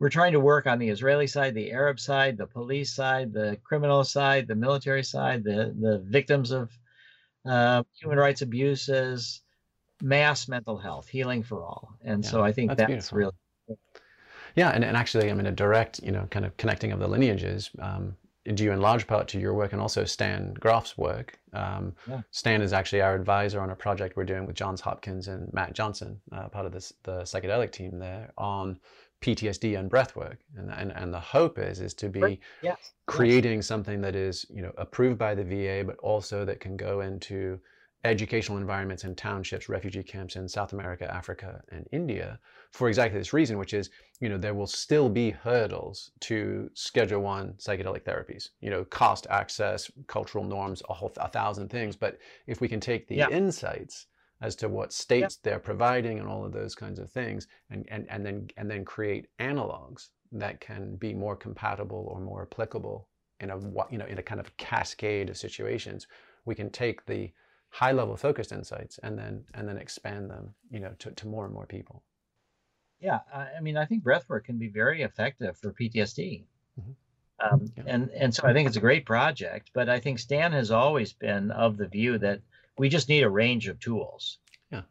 [0.00, 3.58] we're trying to work on the Israeli side, the Arab side, the police side, the
[3.62, 6.70] criminal side, the military side, the the victims of
[7.46, 9.42] uh, human rights abuses,
[10.02, 11.90] mass mental health, healing for all.
[12.04, 13.32] And yeah, so I think that's, that's really.
[14.56, 17.08] Yeah, and, and actually, I mean, a direct, you know, kind of connecting of the
[17.08, 18.16] lineages, um,
[18.52, 21.38] due in large part to your work and also Stan Grof's work.
[21.54, 22.20] Um, yeah.
[22.30, 25.72] Stan is actually our advisor on a project we're doing with Johns Hopkins and Matt
[25.72, 28.78] Johnson, uh, part of this, the psychedelic team there, on
[29.24, 30.38] PTSD and breath work.
[30.54, 32.92] And, and, and the hope is, is to be yes.
[33.06, 33.66] creating yes.
[33.66, 37.58] something that is, you know, approved by the VA, but also that can go into
[38.04, 42.38] educational environments and townships, refugee camps in South America, Africa, and India
[42.70, 43.88] for exactly this reason, which is,
[44.20, 48.50] you know, there will still be hurdles to Schedule One psychedelic therapies.
[48.60, 51.96] You know, cost, access, cultural norms, a whole a thousand things.
[51.96, 53.30] But if we can take the yeah.
[53.30, 54.04] insights
[54.40, 58.06] as to what states they're providing and all of those kinds of things and, and,
[58.10, 63.08] and then and then create analogs that can be more compatible or more applicable
[63.40, 63.58] in a
[63.90, 66.06] you know in a kind of cascade of situations
[66.44, 67.30] we can take the
[67.70, 71.44] high level focused insights and then and then expand them you know to, to more
[71.44, 72.02] and more people
[73.00, 76.44] yeah i mean i think breathwork can be very effective for ptsd
[76.80, 76.90] mm-hmm.
[77.54, 77.82] um, yeah.
[77.86, 81.12] and and so i think it's a great project but i think stan has always
[81.12, 82.40] been of the view that
[82.78, 84.38] we just need a range of tools.
[84.70, 84.82] Yeah.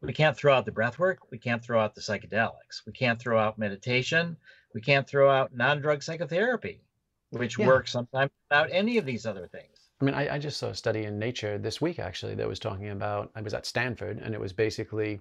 [0.00, 1.30] We can't throw out the breath work.
[1.30, 2.84] We can't throw out the psychedelics.
[2.86, 4.36] We can't throw out meditation.
[4.74, 6.82] We can't throw out non drug psychotherapy,
[7.30, 7.66] which yeah.
[7.66, 9.76] works sometimes without any of these other things.
[10.00, 12.58] I mean, I, I just saw a study in Nature this week actually that was
[12.58, 15.20] talking about, I was at Stanford, and it was basically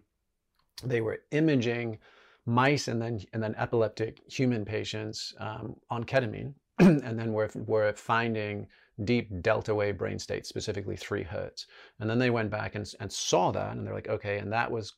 [0.83, 1.97] they were imaging
[2.45, 7.93] mice and then and then epileptic human patients um, on ketamine, and then we're, we're
[7.93, 8.67] finding
[9.03, 11.67] deep delta wave brain state, specifically three hertz.
[11.99, 14.71] And then they went back and, and saw that, and they're like, okay, and that
[14.71, 14.93] was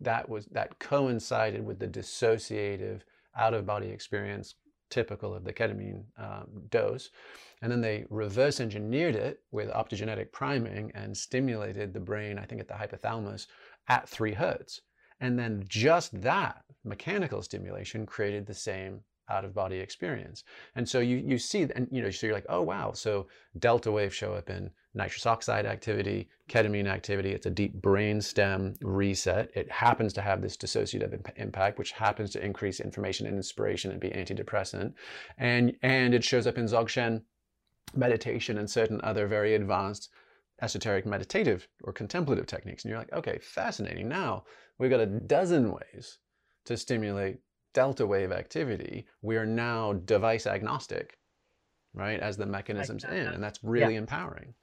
[0.00, 3.00] that was that coincided with the dissociative
[3.36, 4.54] out of body experience
[4.90, 7.10] typical of the ketamine um, dose.
[7.62, 12.60] And then they reverse engineered it with optogenetic priming and stimulated the brain, I think
[12.60, 13.46] at the hypothalamus,
[13.88, 14.80] at three hertz.
[15.20, 20.44] And then just that mechanical stimulation created the same out of body experience.
[20.74, 23.26] And so you, you see, and you know, so you're like, oh wow, so
[23.58, 27.32] delta waves show up in nitrous oxide activity, ketamine activity.
[27.32, 29.50] It's a deep brain stem reset.
[29.54, 33.90] It happens to have this dissociative imp- impact, which happens to increase information and inspiration
[33.90, 34.94] and be antidepressant.
[35.38, 37.22] And, and it shows up in Dzogchen
[37.94, 40.10] meditation and certain other very advanced
[40.60, 42.84] esoteric meditative or contemplative techniques.
[42.84, 44.08] And you're like, okay, fascinating.
[44.08, 44.44] Now
[44.78, 46.18] we've got a dozen ways
[46.64, 47.38] to stimulate
[47.74, 49.06] delta wave activity.
[49.22, 51.18] We are now device agnostic,
[51.94, 53.26] right, as the mechanisms in.
[53.26, 54.00] And that's really yeah.
[54.00, 54.54] empowering.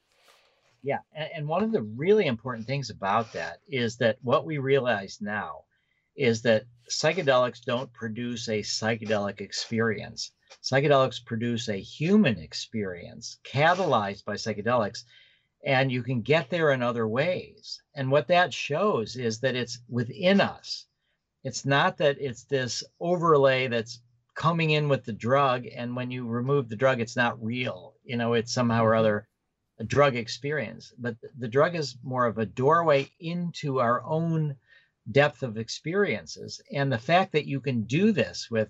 [0.84, 1.00] Yeah.
[1.14, 5.64] And one of the really important things about that is that what we realize now
[6.16, 10.32] is that psychedelics don't produce a psychedelic experience.
[10.64, 15.04] Psychedelics produce a human experience catalyzed by psychedelics,
[15.66, 17.82] and you can get there in other ways.
[17.96, 20.86] And what that shows is that it's within us.
[21.46, 24.02] It's not that it's this overlay that's
[24.34, 27.94] coming in with the drug, and when you remove the drug, it's not real.
[28.04, 29.28] You know, it's somehow or other
[29.78, 30.92] a drug experience.
[30.98, 34.56] But the drug is more of a doorway into our own
[35.12, 36.62] depth of experiences.
[36.72, 38.70] And the fact that you can do this with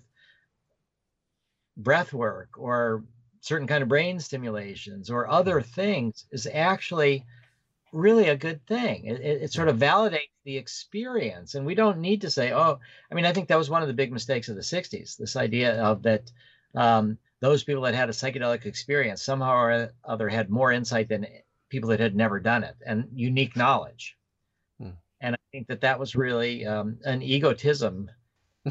[1.78, 3.04] breath work or
[3.40, 7.24] certain kind of brain stimulations or other things is actually
[7.96, 9.06] really a good thing.
[9.06, 11.54] It, it, it, sort of validates the experience.
[11.54, 12.78] And we don't need to say, oh,
[13.10, 15.36] I mean, I think that was one of the big mistakes of the 60s this
[15.36, 16.30] idea of that
[16.74, 21.26] um, those people that had a psychedelic experience somehow or other had more insight than
[21.68, 24.16] people that had never done it and unique knowledge.
[24.78, 24.90] Hmm.
[25.20, 28.10] And I think that that was really um, an egotism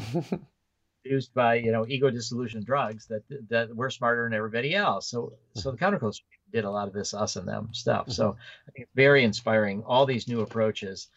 [1.02, 5.10] produced by you know ego dissolution drugs that that we're smarter than everybody else.
[5.10, 5.84] So so the mm-hmm.
[5.84, 6.20] counterculture
[6.52, 8.10] did a lot of this us and them stuff.
[8.10, 8.40] So mm-hmm.
[8.68, 9.82] I think it's very inspiring.
[9.84, 11.08] All these new approaches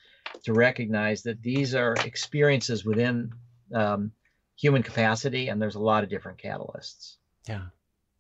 [0.44, 3.32] to recognize that these are experiences within
[3.74, 4.12] um,
[4.56, 7.16] human capacity, and there's a lot of different catalysts.
[7.48, 7.66] Yeah,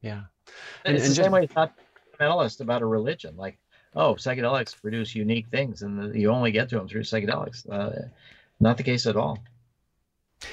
[0.01, 0.23] yeah.
[0.85, 1.25] And, and it's and the just...
[1.25, 1.73] same way it's not
[2.19, 3.35] fundamentalist about a religion.
[3.37, 3.57] Like,
[3.95, 7.69] oh, psychedelics produce unique things, and you only get to them through psychedelics.
[7.69, 8.07] Uh,
[8.59, 9.39] not the case at all.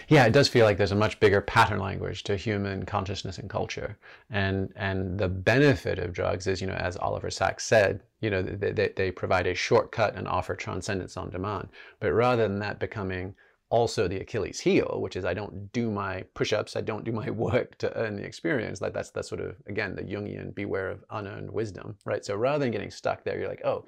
[0.09, 3.49] Yeah, it does feel like there's a much bigger pattern language to human consciousness and
[3.49, 3.97] culture.
[4.31, 8.43] And and the benefit of drugs is, you know, as Oliver Sacks said, you know,
[8.43, 11.69] they, they, they provide a shortcut and offer transcendence on demand.
[12.01, 13.35] But rather than that becoming
[13.69, 17.31] also the Achilles heel, which is I don't do my push-ups, I don't do my
[17.47, 18.81] work to earn the experience.
[18.81, 22.25] Like that's that's sort of again the Jungian beware of unearned wisdom, right?
[22.25, 23.87] So rather than getting stuck there, you're like, oh,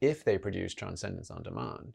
[0.00, 1.94] if they produce transcendence on demand,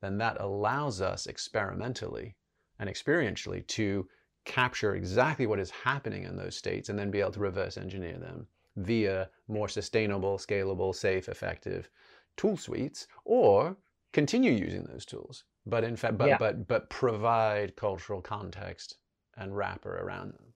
[0.00, 2.36] then that allows us experimentally
[2.78, 4.08] and experientially to
[4.44, 8.18] capture exactly what is happening in those states and then be able to reverse engineer
[8.18, 8.46] them
[8.76, 11.90] via more sustainable, scalable, safe, effective
[12.36, 13.76] tool suites or
[14.12, 16.38] continue using those tools but in fact but yeah.
[16.38, 18.96] but but provide cultural context
[19.36, 20.54] and wrapper around them.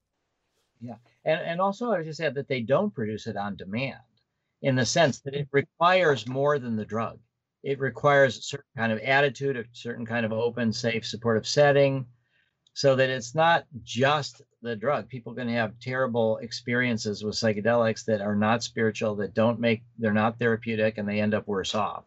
[0.80, 0.94] Yeah.
[1.24, 3.98] And and also i would just add that they don't produce it on demand
[4.62, 7.18] in the sense that it requires more than the drug
[7.62, 12.06] it requires a certain kind of attitude, a certain kind of open, safe, supportive setting,
[12.74, 15.08] so that it's not just the drug.
[15.08, 20.12] People can have terrible experiences with psychedelics that are not spiritual, that don't make, they're
[20.12, 22.04] not therapeutic, and they end up worse off.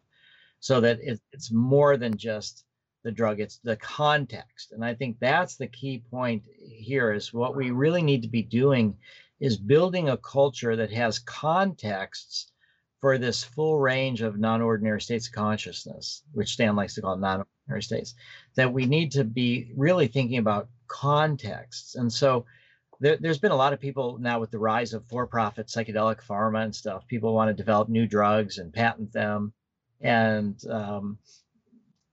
[0.59, 2.65] So that it, it's more than just
[3.03, 4.71] the drug, it's the context.
[4.71, 8.43] And I think that's the key point here is what we really need to be
[8.43, 8.95] doing
[9.39, 12.52] is building a culture that has contexts
[13.03, 17.83] for this full range of non-ordinary states of consciousness, which Stan likes to call non-ordinary
[17.83, 18.15] states,
[18.55, 21.95] that we need to be really thinking about contexts.
[21.95, 22.45] And so
[23.01, 26.63] there, has been a lot of people now with the rise of for-profit psychedelic pharma
[26.63, 27.05] and stuff.
[27.05, 29.51] People want to develop new drugs and patent them,
[29.99, 31.17] and um,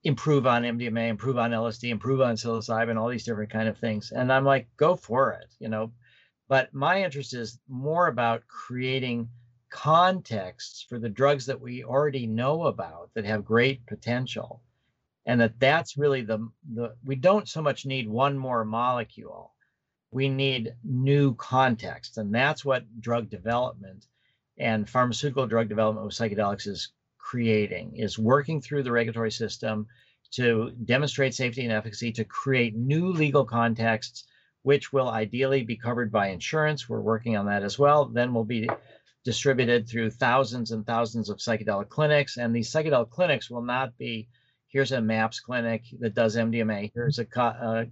[0.03, 4.11] improve on MDMA, improve on LSD, improve on psilocybin, all these different kind of things.
[4.11, 5.93] And I'm like, go for it, you know.
[6.49, 9.28] But my interest is more about creating
[9.70, 14.62] contexts for the drugs that we already know about that have great potential.
[15.26, 19.54] And that that's really the the we don't so much need one more molecule.
[20.10, 24.06] We need new context and that's what drug development
[24.58, 29.86] and pharmaceutical drug development with psychedelics is creating is working through the regulatory system
[30.32, 34.24] to demonstrate safety and efficacy to create new legal contexts
[34.62, 36.88] which will ideally be covered by insurance.
[36.88, 38.06] We're working on that as well.
[38.06, 38.68] Then we'll be
[39.24, 42.36] distributed through thousands and thousands of psychedelic clinics.
[42.36, 44.28] And these psychedelic clinics will not be
[44.70, 47.86] here's a MAPS clinic that does MDMA, here's a, a,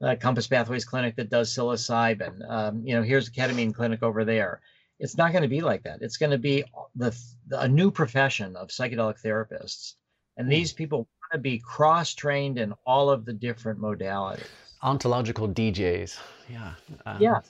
[0.00, 4.24] a Compass Pathways clinic that does psilocybin, um, you know, here's a ketamine clinic over
[4.24, 4.60] there.
[5.00, 5.98] It's not going to be like that.
[6.00, 6.64] It's going to be
[6.94, 7.16] the,
[7.50, 9.94] a new profession of psychedelic therapists.
[10.36, 10.76] And these hmm.
[10.76, 14.46] people want to be cross trained in all of the different modalities.
[14.82, 16.18] Ontological DJs.
[16.48, 16.74] Yeah.
[17.06, 17.20] Um.
[17.20, 17.40] Yeah.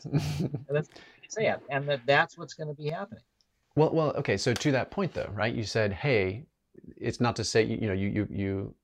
[1.37, 3.23] it, and that that's what's going to be happening.
[3.77, 4.37] Well, well, okay.
[4.37, 5.55] So to that point, though, right?
[5.55, 6.45] You said, hey,
[6.97, 8.75] it's not to say you know you you you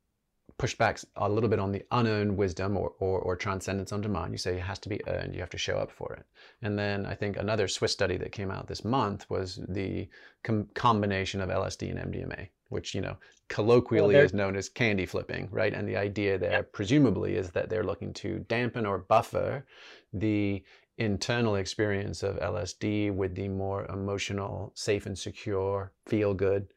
[0.59, 4.32] pushed back a little bit on the unearned wisdom or, or, or, transcendence on demand.
[4.32, 6.26] You say it has to be earned, you have to show up for it.
[6.62, 10.09] And then I think another Swiss study that came out this month was the
[10.42, 13.16] com- combination of LSD and MDMA, which, you know,
[13.49, 15.72] colloquially well, is known as candy flipping, right?
[15.72, 16.62] And the idea there, yeah.
[16.72, 19.64] presumably, is that they're looking to dampen or buffer
[20.12, 20.64] the
[20.99, 26.68] internal experience of LSD with the more emotional, safe and secure, feel good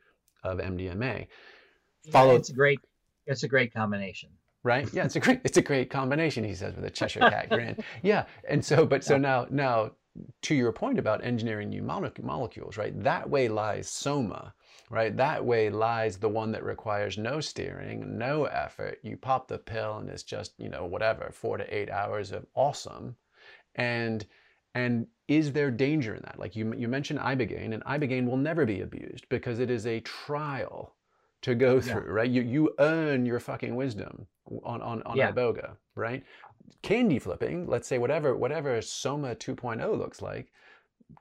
[0.43, 1.27] of MDMA.
[2.11, 2.31] Follow.
[2.31, 2.79] Yeah, it's great
[3.27, 4.29] it's a great combination.
[4.63, 4.91] Right?
[4.93, 7.77] Yeah, it's a great it's a great combination, he says with a Cheshire cat grin.
[8.03, 8.25] Yeah.
[8.47, 9.91] And so but so now now
[10.41, 13.01] to your point about engineering new molecules, right?
[13.01, 14.53] That way lies soma,
[14.89, 15.15] right?
[15.15, 18.99] That way lies the one that requires no steering, no effort.
[19.03, 22.45] You pop the pill and it's just, you know, whatever, four to eight hours of
[22.55, 23.15] awesome.
[23.75, 24.25] And
[24.73, 26.39] and is there danger in that?
[26.39, 29.99] Like you, you mentioned ibogaine, and ibogaine will never be abused because it is a
[30.01, 30.95] trial
[31.41, 32.13] to go through, yeah.
[32.13, 32.29] right?
[32.29, 34.27] You you earn your fucking wisdom
[34.63, 35.31] on on on yeah.
[35.31, 36.23] iboga, right?
[36.81, 40.51] Candy flipping, let's say whatever whatever Soma 2.0 looks like,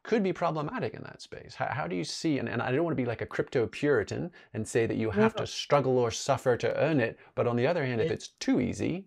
[0.02, 1.54] could be problematic in that space.
[1.54, 2.38] How, how do you see?
[2.38, 5.10] And, and I don't want to be like a crypto Puritan and say that you
[5.10, 7.18] have to struggle or suffer to earn it.
[7.34, 9.04] But on the other hand, if it's too easy,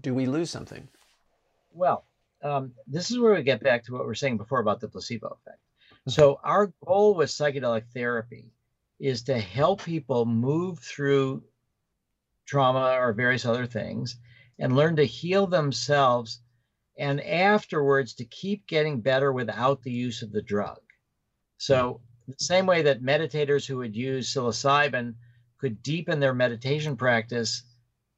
[0.00, 0.88] do we lose something?
[1.72, 2.04] Well,
[2.42, 4.88] um, this is where we get back to what we are saying before about the
[4.88, 5.58] placebo effect.
[5.92, 6.10] Mm-hmm.
[6.10, 8.52] So our goal with psychedelic therapy
[8.98, 11.42] is to help people move through
[12.46, 14.18] trauma or various other things
[14.58, 16.40] and learn to heal themselves
[16.98, 20.80] and afterwards to keep getting better without the use of the drug.
[21.58, 25.14] So, the same way that meditators who would use psilocybin
[25.58, 27.62] could deepen their meditation practice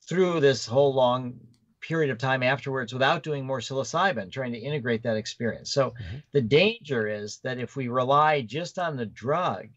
[0.09, 1.39] through this whole long
[1.81, 5.73] period of time afterwards without doing more psilocybin, trying to integrate that experience.
[5.73, 6.17] So, mm-hmm.
[6.33, 9.69] the danger is that if we rely just on the drug,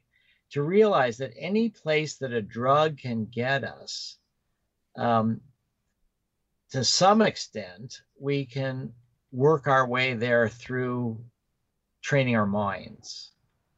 [0.51, 4.17] to realize that any place that a drug can get us,
[4.95, 5.41] um,
[6.71, 8.93] to some extent, we can
[9.31, 11.19] work our way there through
[12.03, 13.31] training our minds.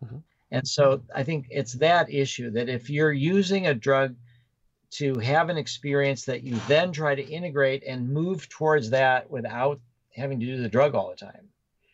[0.03, 0.17] Mm-hmm.
[0.51, 4.15] And so I think it's that issue that if you're using a drug
[4.97, 9.79] to have an experience that you then try to integrate and move towards that without
[10.15, 11.49] having to do the drug all the time.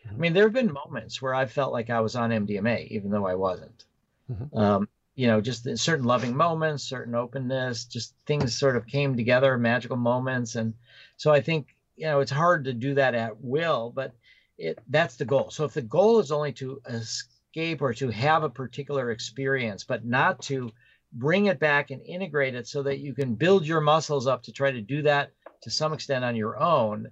[0.06, 0.16] Mm-hmm.
[0.16, 3.10] I mean, there have been moments where I felt like I was on MDMA, even
[3.10, 3.86] though I wasn't.
[4.32, 4.58] Mm-hmm.
[4.58, 9.58] Um, you know, just certain loving moments, certain openness, just things sort of came together,
[9.58, 10.56] magical moments.
[10.56, 10.74] And
[11.18, 14.14] so I think, you know, it's hard to do that at will, but
[14.58, 15.50] it that's the goal.
[15.50, 20.06] So if the goal is only to escape or to have a particular experience, but
[20.06, 20.72] not to
[21.14, 24.52] bring it back and integrate it so that you can build your muscles up to
[24.52, 25.32] try to do that
[25.64, 27.08] to some extent on your own,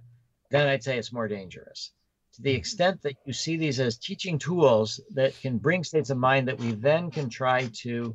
[0.50, 1.92] then I'd say it's more dangerous.
[2.34, 6.18] To the extent that you see these as teaching tools that can bring states of
[6.18, 8.14] mind that we then can try to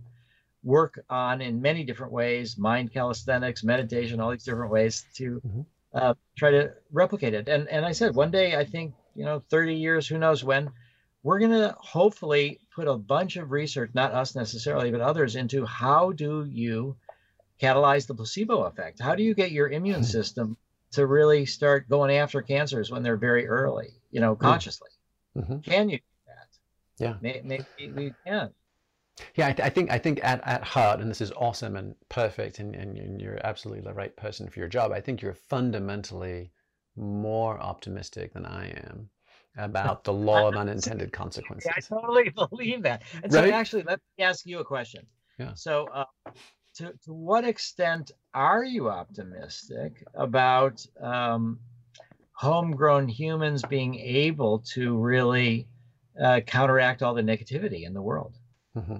[0.64, 5.62] work on in many different ways mind calisthenics meditation all these different ways to mm-hmm.
[5.94, 7.48] uh, try to replicate it.
[7.48, 10.72] And and i said one day i think you know 30 years who knows when
[11.22, 15.66] we're going to hopefully put a bunch of research not us necessarily but others into
[15.66, 16.96] how do you
[17.62, 20.58] catalyze the placebo effect how do you get your immune system
[20.96, 24.42] to really start going after cancers when they're very early, you know, hmm.
[24.42, 24.90] consciously.
[25.38, 25.60] Mm-hmm.
[25.60, 27.04] Can you do that?
[27.04, 27.40] Yeah.
[27.44, 28.52] Maybe, we can.
[29.36, 31.96] Yeah, I, th- I, think I think at, at heart, and this is awesome and
[32.10, 34.92] perfect, and, and, and you're absolutely the right person for your job.
[34.92, 36.52] I think you're fundamentally
[36.96, 39.10] more optimistic than I am
[39.58, 41.72] about the law of unintended consequences.
[41.76, 43.04] I totally believe that.
[43.24, 43.54] And so, right?
[43.54, 45.06] actually, let me ask you a question.
[45.38, 45.54] Yeah.
[45.54, 46.06] So, uh,
[46.76, 51.60] to, to what extent are you optimistic about um,
[52.34, 55.68] homegrown humans being able to really
[56.22, 58.38] uh, counteract all the negativity in the world?
[58.76, 58.98] Mm-hmm.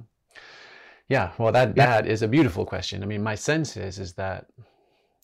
[1.08, 3.04] Yeah, well, that that is a beautiful question.
[3.04, 4.48] I mean, my sense is is that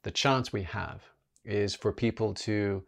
[0.03, 1.01] the chance we have
[1.43, 2.83] is for people to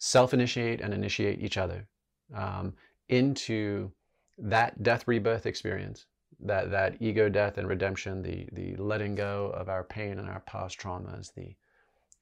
[0.00, 1.86] self-initiate and initiate each other
[2.34, 2.74] um,
[3.08, 3.92] into
[4.38, 6.06] that death rebirth experience
[6.42, 10.40] that that ego death and redemption, the the letting go of our pain and our
[10.40, 11.54] past traumas, the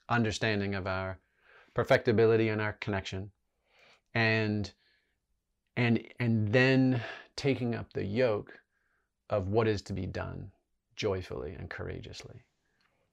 [0.09, 1.19] understanding of our
[1.75, 3.31] perfectibility and our connection,
[4.15, 4.73] and
[5.77, 7.01] and and then
[7.37, 8.53] taking up the yoke
[9.31, 10.51] of what is to be done
[10.97, 12.43] joyfully and courageously.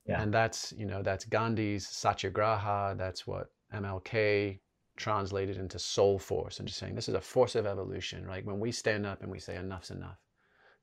[0.08, 0.22] Yeah.
[0.22, 4.60] And that's, you know, that's Gandhi's Satyagraha, that's what MLK
[4.98, 8.46] translated into soul force and just saying this is a force of evolution, right?
[8.46, 10.18] When we stand up and we say enough's enough,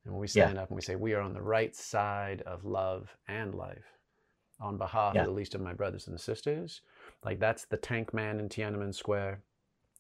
[0.04, 0.62] and when we stand yeah.
[0.62, 3.98] up and we say, we are on the right side of love and life
[4.60, 5.22] on behalf yeah.
[5.22, 6.82] of the least of my brothers and sisters,
[7.24, 9.40] like that's the tank man in Tiananmen Square.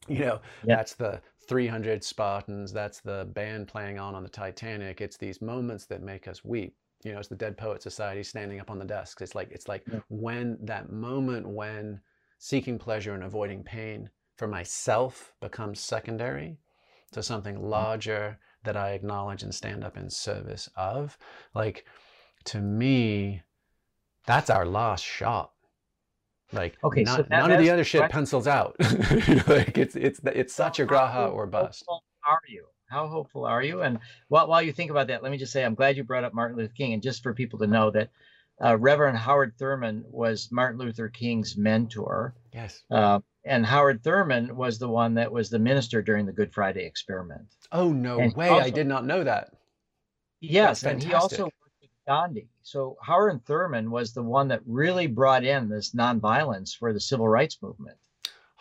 [0.08, 0.76] You know, yeah.
[0.76, 5.00] that's the 300 Spartans, that's the band playing on on the Titanic.
[5.00, 6.74] It's these moments that make us weep.
[7.04, 9.22] You know, it's the Dead Poet Society standing up on the desks.
[9.22, 10.00] It's like it's like Yeah.
[10.08, 12.00] when that moment when
[12.42, 16.58] seeking pleasure and avoiding pain for myself becomes secondary
[17.12, 17.66] to something mm-hmm.
[17.66, 21.16] larger that I acknowledge and stand up in service of.
[21.54, 21.86] Like
[22.46, 23.42] to me,
[24.26, 25.52] that's our last shot.
[26.52, 28.74] Like Okay, so none, that- none of the other shit pencils out.
[29.46, 31.84] Like it's it's it's Satyagraha or bust.
[31.86, 32.64] How hopeful Are you?
[32.90, 33.82] How hopeful are you?
[33.82, 36.24] And while, while you think about that, let me just say I'm glad you brought
[36.24, 36.92] up Martin Luther King.
[36.92, 38.10] And just for people to know that
[38.62, 42.34] uh, Reverend Howard Thurman was Martin Luther King's mentor.
[42.52, 42.82] Yes.
[42.90, 46.84] Uh, and Howard Thurman was the one that was the minister during the Good Friday
[46.84, 47.48] experiment.
[47.72, 48.50] Oh no And way!
[48.50, 49.50] I did not know that.
[50.40, 52.48] Yes, and he also worked with Gandhi.
[52.62, 57.28] So Howard Thurman was the one that really brought in this nonviolence for the civil
[57.28, 57.96] rights movement.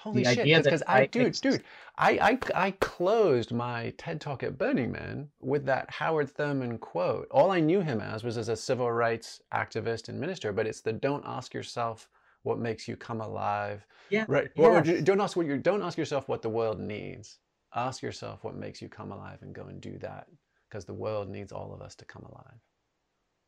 [0.01, 0.63] Holy The shit!
[0.63, 1.63] Because I, I dude, ex- dude,
[1.97, 7.27] I, I, I closed my TED talk at Burning Man with that Howard Thurman quote.
[7.29, 10.51] All I knew him as was as a civil rights activist and minister.
[10.51, 12.09] But it's the don't ask yourself
[12.41, 13.85] what makes you come alive.
[14.09, 14.49] Yeah, Right.
[14.57, 17.37] Or- or don't ask what you don't ask yourself what the world needs.
[17.75, 20.27] Ask yourself what makes you come alive and go and do that.
[20.67, 22.59] Because the world needs all of us to come alive.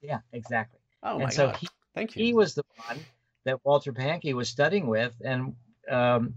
[0.01, 0.80] Yeah, exactly.
[1.01, 1.58] Oh my and so god!
[1.58, 2.26] he, Thank you.
[2.26, 2.99] he was the one
[3.45, 5.56] that Walter Pahnke was studying with, and
[5.89, 6.34] um,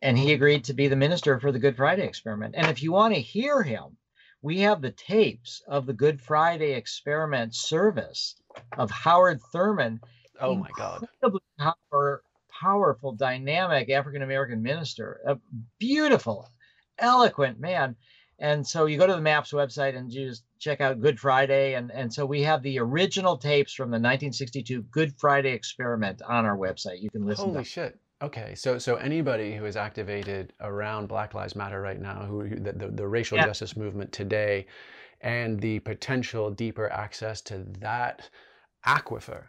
[0.00, 2.54] and he agreed to be the minister for the Good Friday experiment.
[2.56, 3.96] And if you want to hear him,
[4.42, 8.34] we have the tapes of the Good Friday experiment service
[8.76, 10.00] of Howard Thurman.
[10.40, 11.02] oh my god!
[11.02, 15.38] incredibly power, powerful, dynamic African American minister, a
[15.78, 16.48] beautiful,
[16.98, 17.96] eloquent man.
[18.40, 21.74] And so you go to the MAPS website and you just check out Good Friday.
[21.74, 26.44] And, and so we have the original tapes from the 1962 Good Friday experiment on
[26.44, 27.00] our website.
[27.00, 27.98] You can listen Holy to shit.
[28.22, 32.72] Okay, so so anybody who is activated around Black Lives Matter right now, who, the,
[32.72, 33.46] the, the racial Yeah.
[33.46, 34.66] justice movement today,
[35.20, 38.30] and the potential deeper access to that
[38.86, 39.48] aquifer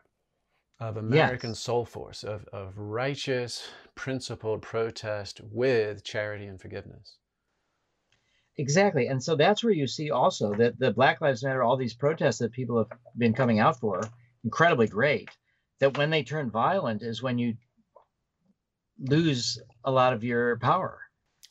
[0.80, 1.60] of American Yes.
[1.60, 7.18] soul force, of, of righteous, principled protest with charity and forgiveness.
[8.58, 9.08] Exactly.
[9.08, 12.40] And so that's where you see also that the Black Lives Matter, all these protests
[12.40, 14.02] that people have been coming out for,
[14.44, 15.30] incredibly great.
[15.80, 17.58] That when they turn violent is when you
[19.00, 21.00] lose a lot of your power.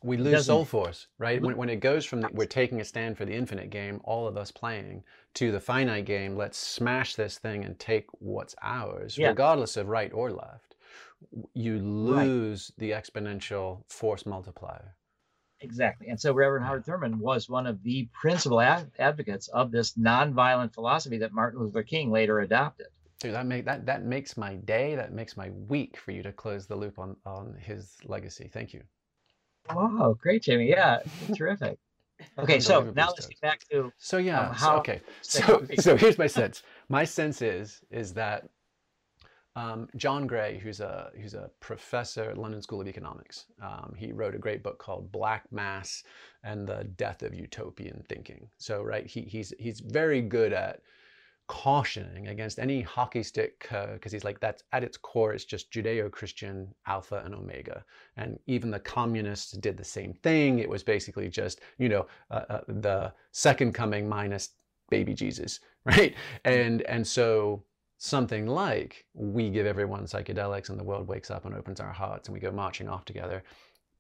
[0.04, 3.16] we lose soul force right when, when it goes from the, we're taking a stand
[3.16, 5.02] for the infinite game all of us playing
[5.34, 9.28] to the finite game let's smash this thing and take what's ours Yeah.
[9.28, 10.74] regardless of right or left
[11.54, 12.26] you Right.
[12.26, 14.96] lose the exponential force multiplier
[15.64, 16.08] Exactly.
[16.08, 20.74] And so Reverend Howard Thurman was one of the principal ad- advocates of this nonviolent
[20.74, 22.88] philosophy that Martin Luther King later adopted.
[23.22, 26.32] Dude, that make that that makes my day that makes my week for you to
[26.32, 28.82] close the loop on on his legacy thank you
[29.70, 30.68] Oh, great, Jamie.
[30.68, 30.98] Yeah,
[31.36, 31.78] terrific.
[32.36, 35.00] Okay, so now let's get back to So yeah, Um, so- okay.
[35.22, 36.62] So so here's my sense.
[36.88, 38.48] My sense is is that
[39.54, 44.10] um, John Gray, who's a who's a professor at London School of Economics, um, he
[44.12, 46.02] wrote a great book called Black Mass
[46.42, 48.48] and the Death of Utopian Thinking.
[48.56, 50.80] So right, he, he's he's very good at
[51.52, 56.74] cautioning against any hockey stick because he's like that's at its core it's just judeo-christian
[56.86, 57.84] alpha and omega.
[58.16, 60.60] And even the communists did the same thing.
[60.60, 64.44] It was basically just you know uh, uh, the second coming minus
[64.88, 66.14] baby jesus right?
[66.46, 67.62] And and so
[67.98, 72.28] something like we give everyone psychedelics and the world wakes up and opens our hearts
[72.28, 73.42] and we go marching off together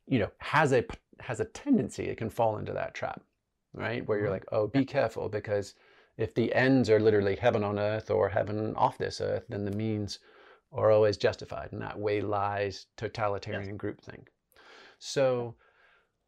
[0.08, 0.82] you know has a
[1.20, 3.20] has a tendency it can fall into that trap
[3.74, 4.06] right?
[4.06, 4.38] Where you're Mhm.
[4.38, 5.74] like oh be careful because
[6.22, 9.76] if the ends are literally heaven on earth or heaven off this earth then the
[9.84, 10.18] means
[10.80, 14.28] are always justified and that way lies totalitarian groupthink.
[14.98, 15.56] So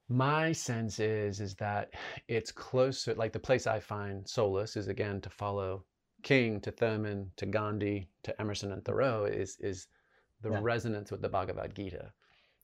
[0.08, 1.84] my sense is is that
[2.28, 5.70] it's closer like the place i find solace is again to follow
[6.22, 9.86] king to thurman to gandhi to emerson and thoreau is is
[10.42, 10.60] the Yeah.
[10.72, 12.12] resonance with the bhagavad gita.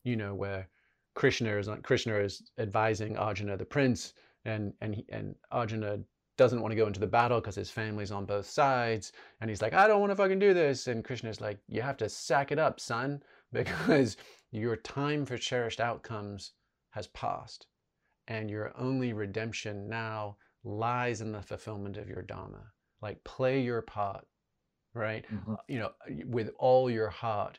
[0.09, 0.69] You know where
[1.15, 4.12] krishna is krishna is advising arjuna the prince
[4.44, 5.93] and and and arjuna
[6.40, 9.12] doesn't want to go into the battle because his family's on both sides
[9.42, 11.98] and he's like i don't want to fucking do this and krishna's like you have
[11.98, 13.22] to sack it up son
[13.52, 14.16] because
[14.50, 16.52] your time for cherished outcomes
[16.92, 17.66] has passed
[18.26, 20.34] and your only redemption now
[20.64, 22.62] lies in the fulfillment of your dharma.
[23.02, 24.26] Like play your part
[24.94, 25.26] right?
[25.30, 25.58] Mhm.
[25.68, 25.90] you know
[26.24, 27.58] with all your heart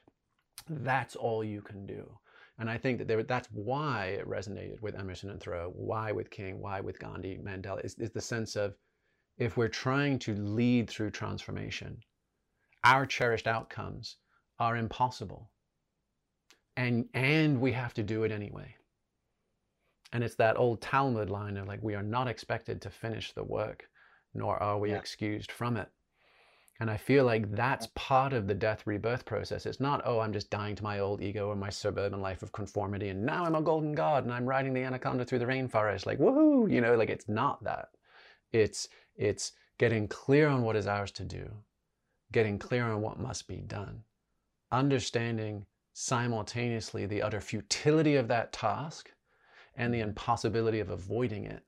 [0.69, 2.03] that's all you can do
[2.59, 6.29] and i think that there, that's why it resonated with emerson and thoreau why with
[6.29, 8.73] king why with gandhi mandela is, is the sense of
[9.37, 11.97] if we're trying to lead through transformation
[12.83, 14.17] our cherished outcomes
[14.59, 15.49] are impossible.
[16.77, 18.75] And and we have to do it anyway.
[20.13, 23.43] And it's that old talmud line of like we are not expected to finish the
[23.43, 23.87] work
[24.33, 24.97] nor are we Yeah.
[24.97, 25.89] excused from it
[26.79, 29.67] And I feel like that's part of the death rebirth process.
[29.67, 32.51] It's not, oh, I'm just dying to my old ego or my suburban life of
[32.51, 36.07] conformity, and now I'm a golden god and I'm riding the anaconda through the rainforest,
[36.07, 37.89] like woohoo, you know, like it's not that.
[38.51, 41.51] It's it's getting clear on what is ours to do,
[42.31, 44.03] getting clear on what must be done,
[44.71, 49.11] understanding simultaneously the utter futility of that task
[49.75, 50.09] and the mm-hmm.
[50.09, 51.63] impossibility of avoiding it,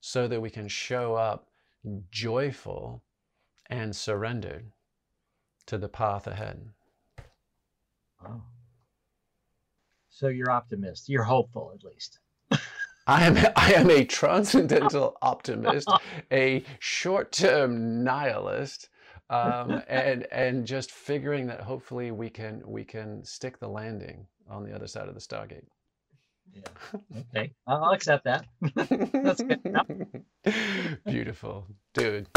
[0.00, 1.48] so that we can show up
[2.10, 3.02] joyful
[3.72, 4.70] and surrendered
[5.64, 6.68] to the path ahead.
[8.22, 8.42] Oh.
[10.10, 11.08] So you're optimist.
[11.08, 12.18] You're hopeful, at least.
[13.06, 15.88] I am I am a transcendental optimist,
[16.32, 18.90] a short-term nihilist,
[19.30, 24.64] um, and and just figuring that hopefully we can we can stick the landing on
[24.64, 25.64] the other side of the Stargate.
[26.54, 27.20] Yeah.
[27.34, 27.52] Okay.
[27.66, 28.44] I'll accept that.
[29.14, 30.22] That's good.
[31.06, 32.28] Beautiful, dude.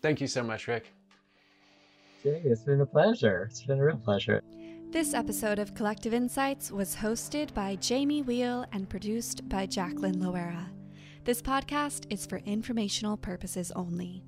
[0.00, 0.92] Thank you so much, Rick.
[2.22, 3.48] Jay, it's been a pleasure.
[3.50, 4.42] It's been a real pleasure.
[4.90, 10.66] This episode of Collective Insights was hosted by Jamie Wheal and produced by Jacqueline Loera.
[11.24, 14.24] This podcast is for informational purposes only.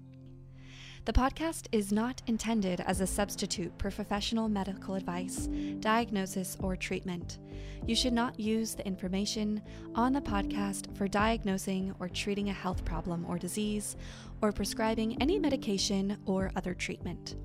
[1.07, 5.49] The podcast is not intended as a substitute for professional medical advice,
[5.81, 7.39] diagnosis, or treatment.
[7.87, 9.63] You should not use the information
[9.95, 13.97] on the podcast for diagnosing or treating a health problem or disease,
[14.43, 17.37] or prescribing any medication or other treatment.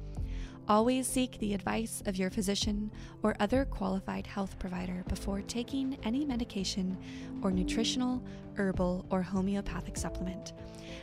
[0.67, 2.91] Always seek the advice of your physician
[3.23, 6.97] or other qualified health provider before taking any medication
[7.41, 8.21] or nutritional,
[8.55, 10.53] herbal, or homeopathic supplement,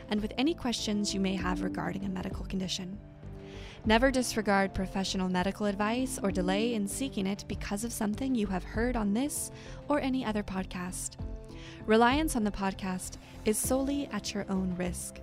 [0.09, 2.97] and with any questions you may have regarding a medical condition.
[3.85, 8.63] Never disregard professional medical advice or delay in seeking it because of something you have
[8.63, 9.51] heard on this
[9.89, 11.17] or any other podcast.
[11.85, 15.19] Reliance on the podcast is solely at your own risk.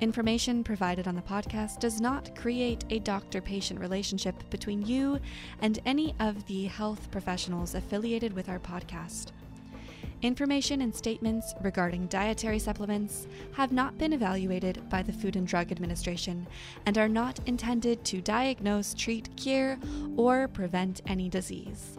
[0.00, 5.18] Information provided on the podcast does not create a doctor patient relationship between you
[5.60, 9.32] and any of the health professionals affiliated with our podcast.
[10.20, 15.70] Information and statements regarding dietary supplements have not been evaluated by the Food and Drug
[15.70, 16.44] Administration
[16.86, 19.78] and are not intended to diagnose, treat, cure,
[20.16, 21.98] or prevent any disease.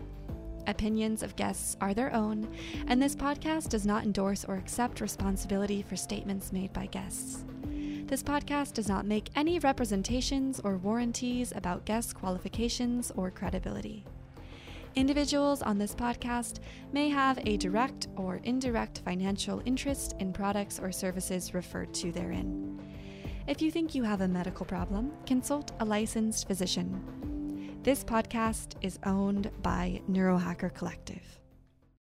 [0.68, 2.54] Opinions of guests are their own,
[2.88, 7.46] and this podcast does not endorse or accept responsibility for statements made by guests.
[8.06, 14.04] This podcast does not make any representations or warranties about guest qualifications or credibility.
[14.96, 16.60] Individuals on this podcast
[16.92, 22.82] may have a direct or indirect financial interest in products or services referred to therein.
[23.48, 27.80] If you think you have a medical problem, consult a licensed physician.
[27.84, 31.39] This podcast is owned by Neurohacker Collective.